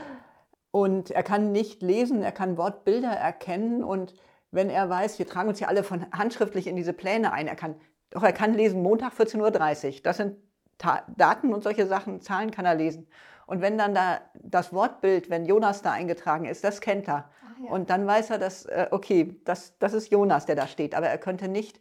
Und 0.76 1.10
er 1.10 1.24
kann 1.24 1.54
nicht 1.54 1.82
lesen, 1.82 2.22
er 2.22 2.34
kann 2.34 2.58
Wortbilder 2.58 3.08
erkennen 3.12 3.82
und 3.82 4.14
wenn 4.52 4.70
er 4.70 4.90
weiß, 4.90 5.20
wir 5.20 5.26
tragen 5.26 5.48
uns 5.48 5.62
ja 5.62 5.70
alle 5.70 5.84
von 5.84 6.06
handschriftlich 6.12 6.68
in 6.68 6.76
diese 6.76 6.92
Pläne 6.92 7.32
ein. 7.32 7.48
Er 7.48 7.56
kann, 7.56 7.76
doch 8.10 8.24
er 8.24 8.34
kann 8.34 8.54
lesen, 8.54 8.84
Montag 8.84 9.14
14.30 9.14 9.40
Uhr. 9.88 10.02
Das 10.04 10.18
sind 10.18 10.36
Ta 10.78 11.04
Daten 11.16 11.54
und 11.54 11.64
solche 11.64 11.88
Sachen, 11.88 12.20
Zahlen 12.20 12.52
kann 12.52 12.66
er 12.66 12.76
lesen. 12.76 13.08
Und 13.46 13.62
wenn 13.62 13.78
dann 13.78 13.96
da 13.96 14.20
das 14.34 14.74
Wortbild, 14.74 15.30
wenn 15.30 15.46
Jonas 15.46 15.82
da 15.82 15.94
eingetragen 15.94 16.44
ist, 16.44 16.66
das 16.66 16.82
kennt 16.82 17.08
er. 17.08 17.30
Ja. 17.64 17.72
Und 17.72 17.90
dann 17.90 18.06
weiß 18.06 18.32
er, 18.32 18.38
dass, 18.38 18.66
äh, 18.66 18.88
okay, 18.92 19.40
das, 19.46 19.78
das 19.80 19.94
ist 19.94 20.12
Jonas, 20.12 20.46
der 20.46 20.58
da 20.58 20.68
steht. 20.68 20.94
Aber 20.94 21.08
er 21.08 21.18
könnte 21.18 21.48
nicht 21.48 21.80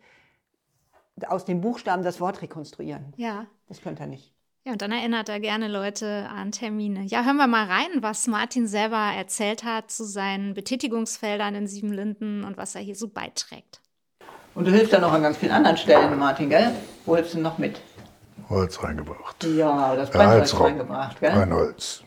aus 1.26 1.44
den 1.44 1.60
Buchstaben 1.60 2.04
das 2.04 2.20
Wort 2.20 2.42
rekonstruieren. 2.42 3.12
Ja. 3.16 3.46
Das 3.66 3.80
könnte 3.80 4.04
er 4.04 4.06
nicht. 4.06 4.33
Ja, 4.66 4.72
und 4.72 4.80
dann 4.80 4.92
erinnert 4.92 5.28
er 5.28 5.40
gerne 5.40 5.68
Leute 5.68 6.26
an 6.34 6.50
Termine. 6.50 7.02
Ja, 7.02 7.22
hören 7.22 7.36
wir 7.36 7.46
mal 7.46 7.66
rein, 7.66 8.00
was 8.00 8.26
Martin 8.26 8.66
selber 8.66 8.96
erzählt 8.96 9.62
hat 9.62 9.90
zu 9.90 10.04
seinen 10.04 10.54
Betätigungsfeldern 10.54 11.54
in 11.54 11.66
Siebenlinden 11.66 12.44
und 12.44 12.56
was 12.56 12.74
er 12.74 12.80
hier 12.80 12.96
so 12.96 13.08
beiträgt. 13.08 13.82
Und 14.54 14.66
du 14.66 14.70
hilfst 14.70 14.94
dann 14.94 15.02
noch 15.02 15.12
an 15.12 15.22
ganz 15.22 15.36
vielen 15.36 15.52
anderen 15.52 15.76
Stellen, 15.76 16.18
Martin, 16.18 16.48
gell? 16.48 16.70
Wo 17.04 17.14
hilfst 17.14 17.34
du 17.34 17.40
noch 17.40 17.58
mit? 17.58 17.78
Holz 18.48 18.82
reingebracht. 18.82 19.44
Ja, 19.44 19.96
das 19.96 20.10
Brennholz 20.10 20.52
ja, 20.52 20.58
reingebracht, 20.58 21.20
gell? 21.20 21.32
Brennholz. 21.32 22.02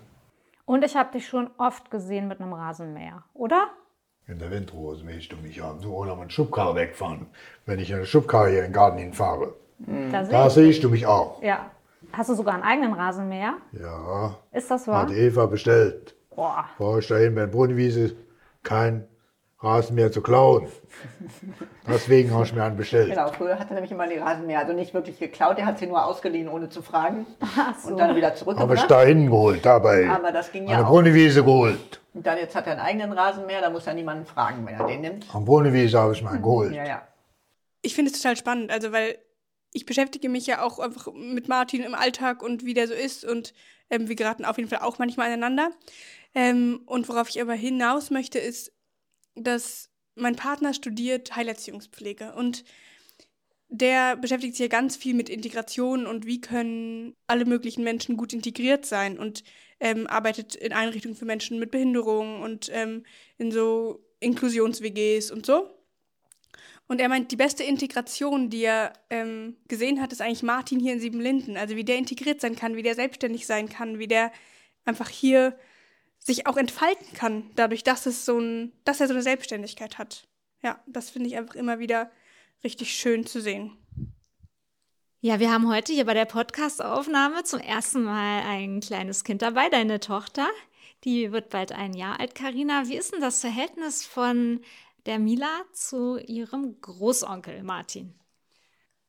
Und 0.65 0.83
ich 0.83 0.95
habe 0.95 1.11
dich 1.11 1.27
schon 1.27 1.51
oft 1.59 1.91
gesehen 1.91 2.27
mit 2.27 2.41
einem 2.41 2.53
Rasenmäher, 2.53 3.23
oder? 3.35 3.67
In 4.25 4.39
der 4.39 4.49
Windrose 4.49 5.03
mähst 5.05 5.31
du 5.31 5.35
mich 5.37 5.61
an. 5.61 5.79
So, 5.79 5.95
oder 5.95 6.15
mein 6.15 6.31
Schubkarre 6.31 6.73
wegfahren. 6.73 7.27
Wenn 7.67 7.77
ich 7.77 7.93
eine 7.93 8.07
Schubkarre 8.07 8.49
hier 8.49 8.59
in 8.59 8.65
den 8.65 8.73
Garten 8.73 8.97
hinfahre. 8.97 9.53
Da, 10.11 10.23
da 10.23 10.49
siehst 10.49 10.83
du 10.83 10.89
mich 10.89 11.05
auch. 11.05 11.41
Ja. 11.43 11.69
Hast 12.13 12.29
du 12.29 12.35
sogar 12.35 12.53
einen 12.53 12.63
eigenen 12.63 12.93
Rasenmäher? 12.93 13.55
Ja. 13.71 14.37
Ist 14.51 14.71
das 14.71 14.87
wahr? 14.87 15.03
Hat 15.03 15.11
Eva 15.11 15.45
bestellt. 15.45 16.15
Boah. 16.35 16.65
War 16.77 16.99
ich 16.99 17.07
dahin 17.07 17.35
der 17.35 17.47
Brunnenwiese 17.47 18.15
kein 18.63 19.07
Rasenmäher 19.59 20.11
zu 20.11 20.21
klauen. 20.21 20.67
Deswegen 21.87 22.31
habe 22.31 22.43
ich 22.43 22.53
mir 22.53 22.63
einen 22.63 22.77
bestellt. 22.77 23.09
Genau, 23.09 23.29
früher 23.29 23.57
hat 23.57 23.69
er 23.69 23.73
nämlich 23.73 23.91
immer 23.91 24.07
die 24.07 24.17
Rasenmäher, 24.17 24.59
also 24.59 24.73
nicht 24.73 24.93
wirklich 24.93 25.17
geklaut, 25.17 25.57
er 25.57 25.65
hat 25.65 25.79
sie 25.79 25.87
nur 25.87 26.05
ausgeliehen, 26.05 26.47
ohne 26.47 26.69
zu 26.69 26.83
fragen. 26.83 27.25
So. 27.81 27.89
Und 27.89 27.97
dann 27.97 28.15
wieder 28.15 28.35
zurückgebracht. 28.35 28.69
Habe 28.69 28.75
ich 28.75 28.83
da 28.83 29.01
hinten 29.01 29.27
geholt, 29.27 29.65
dabei. 29.65 30.07
Aber 30.09 30.31
das 30.31 30.51
ging 30.51 30.67
ja 30.67 30.77
Eine 30.77 30.85
Brunnenwiese 30.85 31.43
geholt. 31.43 32.01
Und 32.13 32.25
dann 32.27 32.37
jetzt 32.37 32.55
hat 32.55 32.67
er 32.67 32.73
einen 32.73 32.81
eigenen 32.81 33.13
Rasenmäher, 33.13 33.61
da 33.61 33.71
muss 33.71 33.87
er 33.87 33.95
niemanden 33.95 34.25
fragen, 34.25 34.63
wenn 34.65 34.75
er 34.75 34.85
den 34.85 35.01
nimmt. 35.01 35.25
Am 35.33 35.45
Brunnenwiese 35.45 35.99
habe 35.99 36.13
ich 36.13 36.21
meinen 36.21 36.41
geholt. 36.41 36.73
Ja, 36.73 36.85
ja. 36.85 37.01
Ich 37.81 37.95
finde 37.95 38.11
es 38.11 38.21
total 38.21 38.37
spannend, 38.37 38.71
also 38.71 38.91
weil 38.91 39.17
ich 39.77 39.85
beschäftige 39.85 40.27
mich 40.27 40.47
ja 40.47 40.63
auch 40.63 40.79
einfach 40.79 41.13
mit 41.13 41.47
Martin 41.47 41.83
im 41.83 41.93
Alltag 41.93 42.41
und 42.41 42.65
wie 42.65 42.73
der 42.73 42.87
so 42.87 42.95
ist 42.95 43.23
und 43.23 43.53
ähm, 43.89 44.09
wir 44.09 44.15
geraten 44.15 44.43
auf 44.43 44.57
jeden 44.57 44.69
Fall 44.69 44.79
auch 44.79 44.97
manchmal 44.97 45.27
aneinander. 45.27 45.71
Ähm, 46.33 46.81
und 46.87 47.07
worauf 47.07 47.29
ich 47.29 47.39
aber 47.39 47.53
hinaus 47.53 48.09
möchte, 48.09 48.39
ist, 48.39 48.73
dass 49.35 49.89
mein 50.15 50.35
Partner 50.35 50.73
studiert 50.73 51.35
Heilerziehungspflege 51.35 52.33
und 52.33 52.63
der 53.69 54.15
beschäftigt 54.15 54.55
sich 54.55 54.63
ja 54.63 54.67
ganz 54.67 54.95
viel 54.97 55.13
mit 55.13 55.29
Integration 55.29 56.07
und 56.07 56.25
wie 56.25 56.41
können 56.41 57.15
alle 57.27 57.45
möglichen 57.45 57.83
Menschen 57.83 58.17
gut 58.17 58.33
integriert 58.33 58.85
sein 58.85 59.19
und 59.19 59.43
ähm, 59.79 60.07
arbeitet 60.07 60.55
in 60.55 60.73
Einrichtungen 60.73 61.15
für 61.15 61.25
Menschen 61.25 61.59
mit 61.59 61.69
Behinderung 61.69 62.41
und 62.41 62.71
ähm, 62.73 63.05
in 63.37 63.51
so 63.51 64.03
Inklusions-WGs 64.21 65.29
und 65.31 65.45
so. 65.45 65.76
Und 66.87 67.01
er 67.01 67.09
meint, 67.09 67.31
die 67.31 67.35
beste 67.35 67.63
Integration, 67.63 68.49
die 68.49 68.63
er 68.63 68.93
ähm, 69.09 69.57
gesehen 69.67 70.01
hat, 70.01 70.13
ist 70.13 70.21
eigentlich 70.21 70.43
Martin 70.43 70.79
hier 70.79 70.93
in 70.93 71.01
Siebenlinden. 71.01 71.57
Also 71.57 71.75
wie 71.75 71.83
der 71.83 71.97
integriert 71.97 72.39
sein 72.39 72.55
kann, 72.55 72.77
wie 72.77 72.83
der 72.83 72.95
selbstständig 72.95 73.45
sein 73.45 73.67
kann, 73.67 73.99
wie 73.99 74.07
der 74.07 74.31
einfach 74.85 75.09
hier 75.09 75.57
sich 76.19 76.47
auch 76.47 76.57
entfalten 76.57 77.13
kann, 77.13 77.51
dadurch, 77.55 77.83
dass 77.83 78.05
es 78.05 78.25
so 78.25 78.39
ein, 78.39 78.71
dass 78.85 79.01
er 79.01 79.07
so 79.07 79.13
eine 79.13 79.23
Selbstständigkeit 79.23 79.97
hat. 79.97 80.27
Ja, 80.63 80.81
das 80.87 81.09
finde 81.09 81.29
ich 81.29 81.37
einfach 81.37 81.55
immer 81.55 81.79
wieder 81.79 82.09
richtig 82.63 82.93
schön 82.93 83.25
zu 83.25 83.41
sehen. 83.41 83.77
Ja, 85.19 85.39
wir 85.39 85.51
haben 85.51 85.67
heute 85.67 85.93
hier 85.93 86.05
bei 86.05 86.13
der 86.13 86.25
Podcast-Aufnahme 86.25 87.43
zum 87.43 87.59
ersten 87.59 88.03
Mal 88.03 88.43
ein 88.43 88.79
kleines 88.79 89.23
Kind 89.23 89.41
dabei, 89.41 89.69
deine 89.69 89.99
Tochter. 89.99 90.47
Die 91.03 91.31
wird 91.31 91.49
bald 91.49 91.71
ein 91.71 91.93
Jahr 91.93 92.19
alt, 92.19 92.33
Karina. 92.33 92.87
Wie 92.87 92.97
ist 92.97 93.13
denn 93.13 93.21
das 93.21 93.41
Verhältnis 93.41 94.05
von 94.05 94.61
der 95.07 95.19
Mila 95.19 95.63
zu 95.73 96.19
ihrem 96.19 96.79
Großonkel 96.81 97.63
Martin? 97.63 98.13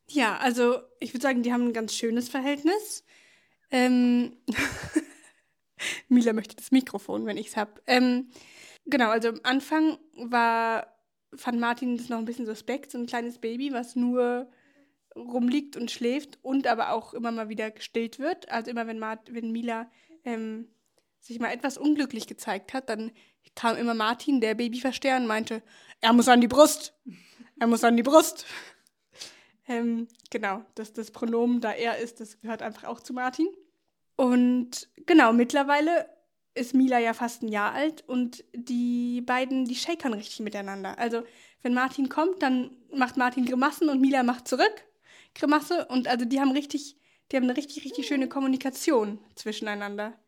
Ja, 0.09 0.39
also 0.39 0.79
ich 1.01 1.13
würde 1.13 1.23
sagen, 1.23 1.43
die 1.43 1.53
haben 1.53 1.67
ein 1.67 1.73
ganz 1.75 1.95
schönes 1.95 2.29
Verhältnis. 2.29 3.05
Ähm 3.71 4.39
Mila 6.09 6.33
möchte 6.33 6.57
das 6.57 6.71
Mikrofon, 6.71 7.27
wenn 7.27 7.37
ich 7.37 7.49
es 7.49 7.57
habe. 7.57 7.83
Ähm, 7.87 8.31
genau, 8.87 9.11
also 9.11 9.29
am 9.29 9.41
Anfang 9.43 9.99
war, 10.15 10.87
fand 11.35 11.61
Martin 11.61 11.99
das 11.99 12.09
noch 12.09 12.19
ein 12.19 12.25
bisschen 12.25 12.47
suspekt, 12.47 12.91
so 12.91 12.99
ein 12.99 13.07
kleines 13.07 13.39
Baby, 13.39 13.73
was 13.73 13.95
nur 13.95 14.51
rumliegt 15.15 15.77
und 15.77 15.91
schläft 15.91 16.39
und 16.43 16.67
aber 16.67 16.93
auch 16.93 17.13
immer 17.13 17.33
mal 17.33 17.49
wieder 17.49 17.71
gestillt 17.71 18.19
wird. 18.19 18.49
Also 18.51 18.71
immer 18.71 18.87
wenn, 18.87 18.99
Mart 18.99 19.35
wenn 19.35 19.53
Mila 19.53 19.91
ähm, 20.25 20.69
sich 21.21 21.39
mal 21.41 21.53
etwas 21.53 21.77
unglücklich 21.77 22.27
gezeigt 22.27 22.73
hat, 22.73 22.89
dann 22.89 23.11
kam 23.55 23.77
immer 23.77 23.95
Martin, 23.95 24.41
der 24.41 24.55
Babyversteher, 24.55 25.17
und 25.17 25.27
meinte, 25.27 25.63
er 26.01 26.13
muss 26.13 26.29
an 26.29 26.41
die 26.41 26.49
Brust. 26.49 26.95
Er 27.59 27.67
muss 27.67 27.85
an 27.85 27.97
die 27.97 28.03
Brust. 28.03 28.47
ähm, 29.69 30.07
genau, 30.31 30.65
das, 30.75 30.93
das 30.93 31.11
Pronomen, 31.11 31.61
da 31.61 31.73
er 31.73 31.99
ist, 31.99 32.21
das 32.21 32.39
gehört 32.39 32.63
einfach 32.63 32.85
auch 32.85 33.01
zu 33.01 33.13
Martin. 33.13 33.49
Und 34.17 34.89
genau, 35.07 35.33
mittlerweile 35.33 36.09
ist 36.55 36.75
Mila 36.75 36.99
ja 36.99 37.15
fast 37.15 37.43
ein 37.43 37.49
Jahr 37.49 37.73
alt 37.73 38.03
und 38.07 38.45
die 38.55 39.21
beiden, 39.23 39.65
die 39.65 39.77
shakern 39.77 40.15
richtig 40.15 40.41
miteinander. 40.41 40.99
Also, 40.99 41.23
wenn 41.63 41.75
Martin 41.75 42.09
kommt, 42.09 42.43
dann 42.43 42.71
macht 42.93 43.17
Martin 43.17 43.45
Grimassen 43.45 43.89
und 43.89 44.01
Mila 44.01 44.23
macht 44.23 44.49
zurück 44.49 44.85
Grimasse. 45.35 45.87
Und 45.87 46.09
also, 46.09 46.25
die 46.25 46.41
haben 46.41 46.53
richtig, 46.53 46.97
die 47.31 47.37
haben 47.37 47.45
eine 47.45 47.57
richtig, 47.57 47.85
richtig 47.85 48.07
schöne 48.07 48.29
Kommunikation 48.29 49.19
zwischeneinander 49.35 50.19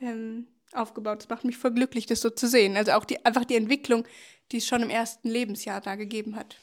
ähm, 0.00 0.48
aufgebaut. 0.74 1.20
Das 1.20 1.28
macht 1.28 1.44
mich 1.44 1.56
voll 1.56 1.72
glücklich, 1.72 2.06
das 2.06 2.20
so 2.20 2.30
zu 2.30 2.48
sehen. 2.48 2.76
Also 2.76 2.92
auch 2.92 3.04
die, 3.04 3.24
einfach 3.24 3.44
die 3.44 3.56
Entwicklung, 3.56 4.04
die 4.52 4.58
es 4.58 4.66
schon 4.66 4.82
im 4.82 4.90
ersten 4.90 5.28
Lebensjahr 5.28 5.80
da 5.80 5.94
gegeben 5.94 6.36
hat. 6.36 6.56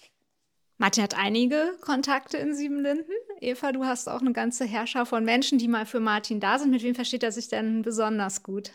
Martin 0.77 1.03
hat 1.03 1.17
einige 1.17 1.73
Kontakte 1.81 2.37
in 2.37 2.53
Siebenlinden. 2.53 3.13
Eva, 3.41 3.71
du 3.71 3.85
hast 3.85 4.07
auch 4.07 4.21
eine 4.21 4.33
ganze 4.33 4.65
Herrscher 4.65 5.05
von 5.05 5.25
Menschen, 5.25 5.57
die 5.57 5.67
mal 5.67 5.85
für 5.85 5.99
Martin 5.99 6.39
da 6.39 6.59
sind. 6.59 6.69
Mit 6.69 6.83
wem 6.83 6.93
versteht 6.93 7.23
er 7.23 7.31
sich 7.31 7.47
denn 7.47 7.81
besonders 7.81 8.43
gut? 8.43 8.71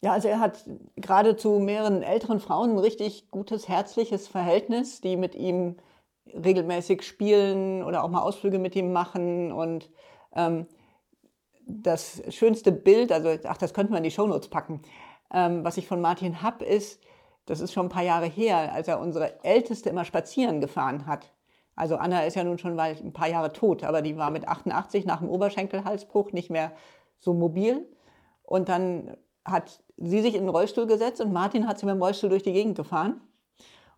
Ja, 0.00 0.12
also 0.12 0.28
er 0.28 0.38
hat 0.38 0.64
gerade 0.94 1.36
zu 1.36 1.58
mehreren 1.58 2.02
älteren 2.02 2.38
Frauen 2.38 2.70
ein 2.70 2.78
richtig 2.78 3.32
gutes, 3.32 3.68
herzliches 3.68 4.28
Verhältnis, 4.28 5.00
die 5.00 5.16
mit 5.16 5.34
ihm 5.34 5.76
regelmäßig 6.26 7.02
spielen 7.02 7.82
oder 7.82 8.04
auch 8.04 8.08
mal 8.08 8.22
Ausflüge 8.22 8.60
mit 8.60 8.76
ihm 8.76 8.92
machen. 8.92 9.50
Und 9.50 9.90
ähm, 10.36 10.66
das 11.68 12.22
schönste 12.30 12.72
Bild, 12.72 13.12
also 13.12 13.36
ach, 13.44 13.58
das 13.58 13.74
könnten 13.74 13.92
wir 13.92 13.98
in 13.98 14.04
die 14.04 14.10
Shownotes 14.10 14.48
packen, 14.48 14.82
ähm, 15.32 15.62
was 15.64 15.76
ich 15.76 15.86
von 15.86 16.00
Martin 16.00 16.42
habe, 16.42 16.64
ist, 16.64 17.00
das 17.46 17.60
ist 17.60 17.72
schon 17.72 17.86
ein 17.86 17.90
paar 17.90 18.02
Jahre 18.02 18.26
her, 18.26 18.72
als 18.72 18.88
er 18.88 19.00
unsere 19.00 19.44
Älteste 19.44 19.90
immer 19.90 20.04
spazieren 20.04 20.60
gefahren 20.60 21.06
hat. 21.06 21.32
Also 21.76 21.96
Anna 21.96 22.24
ist 22.24 22.34
ja 22.34 22.44
nun 22.44 22.58
schon 22.58 22.78
ein 22.78 23.12
paar 23.12 23.28
Jahre 23.28 23.52
tot, 23.52 23.84
aber 23.84 24.02
die 24.02 24.16
war 24.16 24.30
mit 24.30 24.48
88 24.48 25.06
nach 25.06 25.20
dem 25.20 25.28
Oberschenkelhalsbruch 25.28 26.32
nicht 26.32 26.50
mehr 26.50 26.72
so 27.18 27.34
mobil. 27.34 27.86
Und 28.42 28.68
dann 28.68 29.16
hat 29.44 29.80
sie 29.96 30.20
sich 30.20 30.34
in 30.34 30.42
den 30.42 30.48
Rollstuhl 30.48 30.86
gesetzt 30.86 31.20
und 31.20 31.32
Martin 31.32 31.68
hat 31.68 31.78
sie 31.78 31.86
mit 31.86 31.94
dem 31.94 32.02
Rollstuhl 32.02 32.30
durch 32.30 32.42
die 32.42 32.52
Gegend 32.52 32.76
gefahren. 32.76 33.20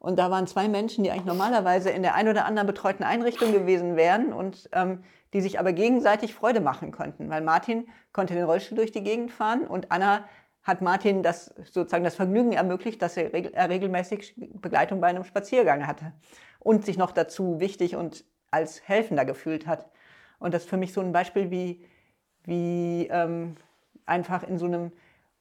Und 0.01 0.19
da 0.19 0.31
waren 0.31 0.47
zwei 0.47 0.67
Menschen, 0.67 1.05
die 1.05 1.11
eigentlich 1.11 1.27
normalerweise 1.27 1.91
in 1.91 2.03
der 2.03 2.15
ein 2.15 2.27
oder 2.27 2.47
anderen 2.47 2.67
betreuten 2.67 3.05
Einrichtung 3.05 3.53
gewesen 3.53 3.97
wären 3.97 4.33
und 4.33 4.69
ähm, 4.73 5.05
die 5.35 5.43
sich 5.43 5.61
aber 5.61 5.75
gegenseitig 5.75 6.35
Freude 6.35 6.61
machen 6.61 6.91
konnten, 6.91 7.29
weil 7.29 7.43
Martin 7.43 7.87
konnte 8.13 8.35
den 8.35 8.45
Rollstuhl 8.45 8.77
durch 8.77 8.93
die 8.93 9.03
Gegend 9.03 9.31
fahren 9.31 9.67
und 9.67 9.93
Anna 9.93 10.25
hat 10.63 10.81
Martin 10.81 11.23
das 11.23 11.55
sozusagen 11.71 12.03
das 12.03 12.17
Vergnügen 12.17 12.53
ermöglicht, 12.53 13.01
dass 13.03 13.17
er, 13.19 13.33
regel, 13.33 13.53
er 13.55 13.69
regelmäßig 13.69 14.35
Begleitung 14.37 15.03
bei 15.03 15.09
einem 15.09 15.25
Spaziergang 15.25 15.87
hatte 15.87 16.13
und 16.59 16.85
sich 16.87 16.97
noch 16.97 17.13
dazu 17.13 17.61
wichtig 17.61 17.95
und 17.95 18.25
als 18.51 18.89
Helfender 18.89 19.27
gefühlt 19.27 19.67
hat. 19.67 19.91
Und 20.39 20.55
das 20.55 20.63
ist 20.63 20.71
für 20.71 20.79
mich 20.79 20.95
so 20.95 21.03
ein 21.03 21.13
Beispiel, 21.13 21.51
wie, 21.51 21.85
wie 22.45 23.07
ähm, 23.11 23.57
einfach 24.07 24.43
in 24.43 24.59
so 24.59 24.65
einem 24.65 24.93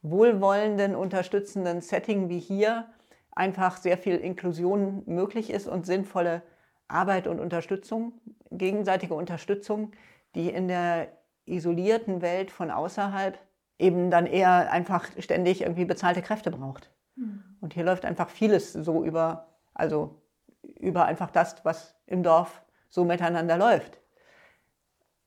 wohlwollenden, 0.01 0.95
unterstützenden 0.95 1.79
Setting 1.79 2.27
wie 2.27 2.39
hier 2.39 2.87
einfach 3.31 3.77
sehr 3.77 3.98
viel 3.98 4.15
Inklusion 4.15 5.03
möglich 5.05 5.50
ist 5.50 5.67
und 5.67 5.86
sinnvolle 5.86 6.41
Arbeit 6.88 7.27
und 7.27 7.39
Unterstützung, 7.39 8.13
gegenseitige 8.51 9.13
Unterstützung, 9.13 9.91
die 10.36 10.50
in 10.50 10.67
der 10.67 11.07
isolierten 11.45 12.21
Welt 12.21 12.51
von 12.51 12.71
außerhalb 12.71 13.39
eben 13.77 14.12
dann 14.12 14.25
eher 14.25 14.71
einfach 14.71 15.07
ständig 15.19 15.62
irgendwie 15.62 15.86
bezahlte 15.86 16.21
Kräfte 16.21 16.51
braucht. 16.51 16.91
Mhm. 17.15 17.43
Und 17.62 17.74
hier 17.74 17.83
läuft 17.83 18.05
einfach 18.05 18.29
vieles 18.29 18.74
so 18.74 19.03
über, 19.03 19.48
also 19.74 20.21
über 20.62 21.05
einfach 21.05 21.31
das, 21.31 21.63
was 21.63 21.95
im 22.05 22.24
Dorf 22.24 22.62
so 22.89 23.05
miteinander 23.05 23.57
läuft. 23.57 24.00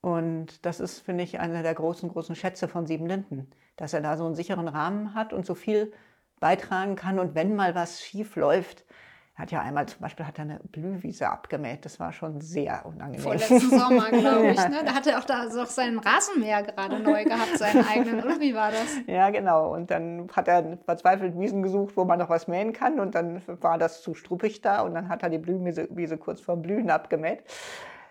Und 0.00 0.66
das 0.66 0.80
ist, 0.80 0.98
finde 0.98 1.22
ich, 1.22 1.38
einer 1.38 1.62
der 1.62 1.74
großen, 1.74 2.08
großen 2.08 2.34
Schätze 2.34 2.66
von 2.66 2.86
Siebenlinden, 2.86 3.50
dass 3.76 3.92
er 3.92 4.00
da 4.00 4.16
so 4.16 4.26
einen 4.26 4.34
sicheren 4.34 4.68
Rahmen 4.68 5.14
hat 5.14 5.32
und 5.32 5.46
so 5.46 5.54
viel 5.54 5.92
beitragen 6.42 6.96
kann. 6.96 7.18
Und 7.18 7.34
wenn 7.34 7.56
mal 7.56 7.74
was 7.74 8.02
schief 8.02 8.36
läuft, 8.36 8.84
Er 9.34 9.44
hat 9.44 9.50
ja 9.50 9.62
einmal 9.62 9.86
zum 9.88 10.00
Beispiel 10.02 10.26
hat 10.26 10.38
er 10.38 10.42
eine 10.42 10.60
Blühwiese 10.72 11.26
abgemäht. 11.30 11.86
Das 11.86 11.98
war 11.98 12.12
schon 12.12 12.42
sehr 12.42 12.84
unangenehm. 12.84 13.22
Vorletzten 13.22 13.60
Sommer, 13.60 14.10
glaube 14.10 14.48
ich. 14.48 14.68
Ne? 14.68 14.82
Da 14.84 14.92
hat 14.94 15.06
er 15.06 15.18
auch 15.18 15.24
da 15.24 15.40
also 15.40 15.62
auch 15.62 15.66
seinen 15.80 15.98
Rasenmäher 15.98 16.62
gerade 16.62 16.98
neu 17.00 17.24
gehabt, 17.24 17.56
seinen 17.56 17.82
eigenen. 17.92 18.22
Oder 18.22 18.38
wie 18.40 18.54
war 18.54 18.70
das? 18.70 18.98
Ja, 19.06 19.30
genau. 19.30 19.72
Und 19.72 19.90
dann 19.90 20.28
hat 20.36 20.48
er 20.48 20.76
verzweifelt 20.84 21.38
Wiesen 21.40 21.62
gesucht, 21.62 21.96
wo 21.96 22.04
man 22.04 22.18
noch 22.18 22.28
was 22.28 22.46
mähen 22.46 22.74
kann. 22.74 23.00
Und 23.00 23.14
dann 23.14 23.40
war 23.62 23.78
das 23.78 24.02
zu 24.02 24.14
struppig 24.14 24.60
da. 24.60 24.82
Und 24.82 24.94
dann 24.94 25.08
hat 25.08 25.22
er 25.22 25.30
die 25.30 25.38
Blühwiese 25.38 26.18
kurz 26.18 26.42
vor 26.42 26.56
Blühen 26.58 26.90
abgemäht. 26.90 27.42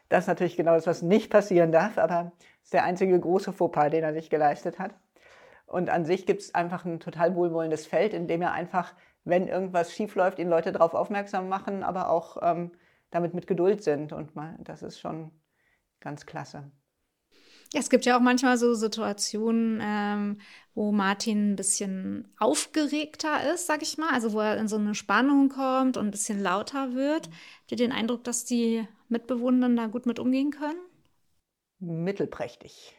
Das 0.10 0.24
ist 0.24 0.28
natürlich 0.28 0.58
genau 0.58 0.74
das, 0.74 0.88
was 0.88 1.04
nicht 1.04 1.30
passieren 1.30 1.72
darf. 1.72 2.00
Aber 2.00 2.32
das 2.58 2.64
ist 2.64 2.74
der 2.74 2.84
einzige 2.84 3.20
große 3.20 3.54
Fauxpas, 3.54 3.92
den 3.92 4.04
er 4.04 4.14
sich 4.14 4.32
geleistet 4.32 4.80
hat. 4.80 4.96
Und 5.72 5.90
an 5.90 6.06
sich 6.06 6.26
gibt 6.26 6.42
es 6.42 6.54
einfach 6.54 6.86
ein 6.86 7.00
total 7.00 7.36
wohlwollendes 7.36 7.88
Feld, 7.88 8.14
in 8.14 8.28
dem 8.28 8.42
er 8.42 8.52
einfach 8.52 8.94
wenn 9.24 9.48
irgendwas 9.48 9.94
schief 9.94 10.16
läuft, 10.16 10.40
ihn 10.40 10.50
Leute 10.50 10.72
darauf 10.72 10.94
aufmerksam 10.94 11.48
machen, 11.48 11.84
aber 11.84 12.10
auch 12.10 12.38
ähm, 12.42 12.72
damit 13.12 13.34
mit 13.34 13.48
Geduld 13.48 13.84
sind. 13.84 14.14
Und 14.14 14.36
mal, 14.36 14.58
das 14.64 14.82
ist 14.82 15.00
schon 15.00 15.32
ganz 16.00 16.26
klasse. 16.26 16.72
Ja, 17.74 17.80
es 17.80 17.90
gibt 17.90 18.04
ja 18.04 18.18
auch 18.18 18.22
manchmal 18.22 18.58
so 18.58 18.74
Situationen, 18.74 19.80
ähm, 19.82 20.42
wo 20.74 20.92
Martin 20.92 21.54
ein 21.54 21.56
bisschen 21.56 22.28
aufgeregter 22.38 23.54
ist, 23.54 23.68
sag 23.68 23.82
ich 23.82 23.98
mal, 23.98 24.10
also 24.10 24.34
wo 24.34 24.42
er 24.42 24.58
in 24.58 24.68
so 24.68 24.76
eine 24.76 24.94
Spannung 24.94 25.48
kommt 25.48 25.96
und 25.96 26.08
ein 26.08 26.12
bisschen 26.12 26.42
lauter 26.42 26.94
wird. 26.96 27.28
Habt 27.28 27.72
ihr 27.72 27.78
den 27.78 27.94
Eindruck, 27.94 28.26
dass 28.26 28.44
die 28.44 28.86
Mitbewohner 29.08 29.70
da 29.70 29.88
gut 29.88 30.06
mit 30.06 30.20
umgehen 30.20 30.52
können? 30.52 30.80
Mittelprächtig. 31.80 32.94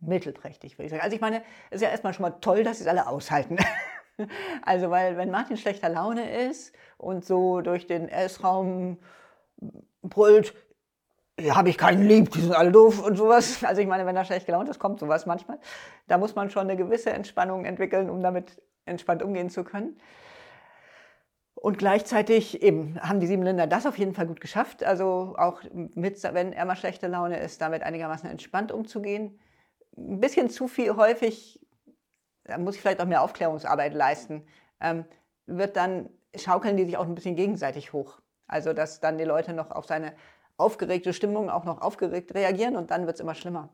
Mittelprächtig, 0.00 0.78
würde 0.78 0.86
ich 0.86 0.90
sagen. 0.90 1.02
Also 1.02 1.14
ich 1.14 1.20
meine, 1.20 1.42
es 1.70 1.76
ist 1.76 1.82
ja 1.82 1.90
erstmal 1.90 2.12
schon 2.12 2.22
mal 2.22 2.38
toll, 2.40 2.64
dass 2.64 2.78
sie 2.78 2.84
es 2.84 2.88
alle 2.88 3.06
aushalten. 3.06 3.56
Also, 4.62 4.88
weil 4.88 5.18
wenn 5.18 5.30
Martin 5.30 5.58
schlechter 5.58 5.90
Laune 5.90 6.48
ist 6.48 6.74
und 6.96 7.26
so 7.26 7.60
durch 7.60 7.86
den 7.86 8.08
Essraum 8.08 8.96
brüllt, 10.00 10.54
habe 11.50 11.68
ich 11.68 11.76
keinen 11.76 12.06
lieb, 12.06 12.30
die 12.30 12.40
sind 12.40 12.54
alle 12.54 12.72
doof 12.72 13.02
und 13.02 13.16
sowas. 13.16 13.62
Also 13.66 13.82
ich 13.82 13.86
meine, 13.86 14.06
wenn 14.06 14.16
er 14.16 14.24
schlecht 14.24 14.46
gelaunt 14.46 14.68
ist, 14.68 14.78
kommt 14.78 15.00
sowas 15.00 15.26
manchmal. 15.26 15.58
Da 16.06 16.18
muss 16.18 16.34
man 16.34 16.50
schon 16.50 16.62
eine 16.62 16.76
gewisse 16.76 17.10
Entspannung 17.10 17.64
entwickeln, 17.64 18.08
um 18.08 18.22
damit 18.22 18.62
entspannt 18.86 19.22
umgehen 19.22 19.50
zu 19.50 19.64
können. 19.64 20.00
Und 21.54 21.78
gleichzeitig 21.78 22.62
eben 22.62 22.98
haben 23.00 23.18
die 23.18 23.26
Siebenländer 23.26 23.66
das 23.66 23.86
auf 23.86 23.98
jeden 23.98 24.14
Fall 24.14 24.26
gut 24.26 24.40
geschafft. 24.40 24.84
Also 24.84 25.34
auch 25.36 25.62
mit, 25.72 26.22
wenn 26.22 26.52
er 26.52 26.64
mal 26.64 26.76
schlechte 26.76 27.06
Laune 27.08 27.38
ist, 27.38 27.60
damit 27.60 27.82
einigermaßen 27.82 28.30
entspannt 28.30 28.72
umzugehen. 28.72 29.38
Ein 29.96 30.20
bisschen 30.20 30.50
zu 30.50 30.68
viel 30.68 30.94
häufig 30.96 31.60
da 32.46 32.58
muss 32.58 32.76
ich 32.76 32.80
vielleicht 32.80 33.00
auch 33.00 33.06
mehr 33.06 33.22
Aufklärungsarbeit 33.22 33.94
leisten, 33.94 34.46
ähm, 34.80 35.04
wird 35.46 35.76
dann 35.76 36.08
schaukeln 36.34 36.76
die 36.76 36.84
sich 36.84 36.96
auch 36.96 37.04
ein 37.04 37.14
bisschen 37.14 37.36
gegenseitig 37.36 37.92
hoch. 37.92 38.20
Also 38.46 38.72
dass 38.72 39.00
dann 39.00 39.18
die 39.18 39.24
Leute 39.24 39.52
noch 39.52 39.70
auf 39.70 39.86
seine 39.86 40.14
aufgeregte 40.56 41.12
Stimmung 41.12 41.50
auch 41.50 41.64
noch 41.64 41.80
aufgeregt 41.80 42.34
reagieren 42.34 42.76
und 42.76 42.90
dann 42.90 43.06
wird 43.06 43.16
es 43.16 43.20
immer 43.20 43.34
schlimmer. 43.34 43.68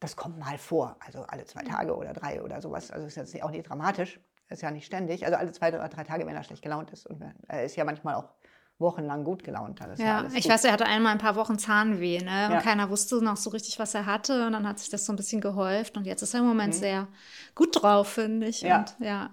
Das 0.00 0.16
kommt 0.16 0.38
mal 0.38 0.58
vor, 0.58 0.96
also 1.00 1.22
alle 1.22 1.44
zwei 1.44 1.62
Tage 1.62 1.96
oder 1.96 2.12
drei 2.12 2.42
oder 2.42 2.60
sowas. 2.60 2.90
Also 2.90 3.06
ist 3.06 3.16
jetzt 3.16 3.42
auch 3.42 3.50
nicht 3.50 3.68
dramatisch, 3.68 4.20
ist 4.48 4.62
ja 4.62 4.70
nicht 4.70 4.86
ständig. 4.86 5.24
Also 5.24 5.36
alle 5.36 5.52
zwei 5.52 5.68
oder 5.68 5.88
drei 5.88 6.04
Tage, 6.04 6.26
wenn 6.26 6.34
er 6.34 6.42
schlecht 6.42 6.62
gelaunt 6.62 6.90
ist. 6.90 7.06
Und 7.06 7.22
er 7.46 7.64
ist 7.64 7.76
ja 7.76 7.84
manchmal 7.84 8.16
auch 8.16 8.30
wochenlang 8.82 9.24
gut 9.24 9.44
gelaunt. 9.44 9.80
ja, 9.80 10.04
ja 10.04 10.24
ich 10.34 10.44
gut. 10.44 10.52
weiß, 10.52 10.64
er 10.64 10.72
hatte 10.72 10.86
einmal 10.86 11.12
ein 11.12 11.18
paar 11.18 11.36
Wochen 11.36 11.58
Zahnweh, 11.58 12.18
ne? 12.18 12.46
Und 12.48 12.54
ja. 12.54 12.60
keiner 12.60 12.90
wusste 12.90 13.22
noch 13.24 13.36
so 13.36 13.50
richtig, 13.50 13.78
was 13.78 13.94
er 13.94 14.06
hatte. 14.06 14.46
Und 14.46 14.52
dann 14.52 14.68
hat 14.68 14.78
sich 14.78 14.90
das 14.90 15.06
so 15.06 15.12
ein 15.12 15.16
bisschen 15.16 15.40
gehäuft. 15.40 15.96
Und 15.96 16.06
jetzt 16.06 16.22
ist 16.22 16.34
er 16.34 16.40
im 16.40 16.46
Moment 16.46 16.74
mhm. 16.74 16.78
sehr 16.78 17.08
gut 17.54 17.82
drauf, 17.82 18.08
finde 18.08 18.48
ich. 18.48 18.60
Ja. 18.62 18.80
Und, 18.80 18.96
ja. 18.98 19.30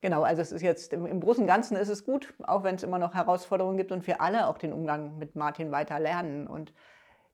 Genau, 0.00 0.22
also 0.22 0.42
es 0.42 0.52
ist 0.52 0.60
jetzt 0.62 0.92
im, 0.92 1.06
im 1.06 1.18
Großen 1.18 1.42
und 1.42 1.48
Ganzen 1.48 1.76
ist 1.78 1.88
es 1.88 2.04
gut, 2.04 2.34
auch 2.42 2.62
wenn 2.62 2.74
es 2.74 2.82
immer 2.82 2.98
noch 2.98 3.14
Herausforderungen 3.14 3.78
gibt 3.78 3.90
und 3.90 4.06
wir 4.06 4.20
alle 4.20 4.48
auch 4.48 4.58
den 4.58 4.74
Umgang 4.74 5.16
mit 5.16 5.34
Martin 5.34 5.72
weiter 5.72 5.98
lernen. 5.98 6.46
Und 6.46 6.74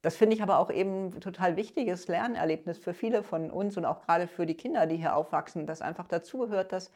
das 0.02 0.16
finde 0.16 0.36
ich 0.36 0.42
aber 0.42 0.58
auch 0.58 0.70
eben 0.70 1.06
ein 1.06 1.20
total 1.20 1.56
wichtiges 1.56 2.06
Lernerlebnis 2.06 2.78
für 2.78 2.94
viele 2.94 3.22
von 3.22 3.50
uns 3.50 3.76
und 3.76 3.84
auch 3.84 4.02
gerade 4.02 4.28
für 4.28 4.46
die 4.46 4.54
Kinder, 4.54 4.86
die 4.86 4.96
hier 4.96 5.16
aufwachsen, 5.16 5.66
dass 5.66 5.82
einfach 5.82 6.06
dazugehört, 6.06 6.72
dass 6.72 6.92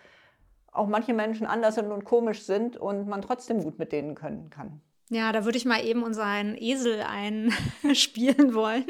auch 0.75 0.89
manche 0.89 1.15
Menschen 1.15 1.47
anders 1.47 1.77
sind 1.77 1.91
und 1.91 2.05
komisch 2.05 2.43
sind 2.43 2.77
und 2.77 3.09
man 3.09 3.23
trotzdem 3.23 3.63
gut 3.63 3.79
mit 3.79 3.93
denen 3.93 4.15
können 4.15 4.51
kann. 4.51 4.83
Ja, 5.11 5.33
da 5.33 5.45
würde 5.45 5.59
ich 5.59 5.67
mal 5.67 5.85
eben 5.85 6.03
unseren 6.03 6.57
Esel 6.57 7.03
einspielen 7.03 8.55
wollen. 8.55 8.87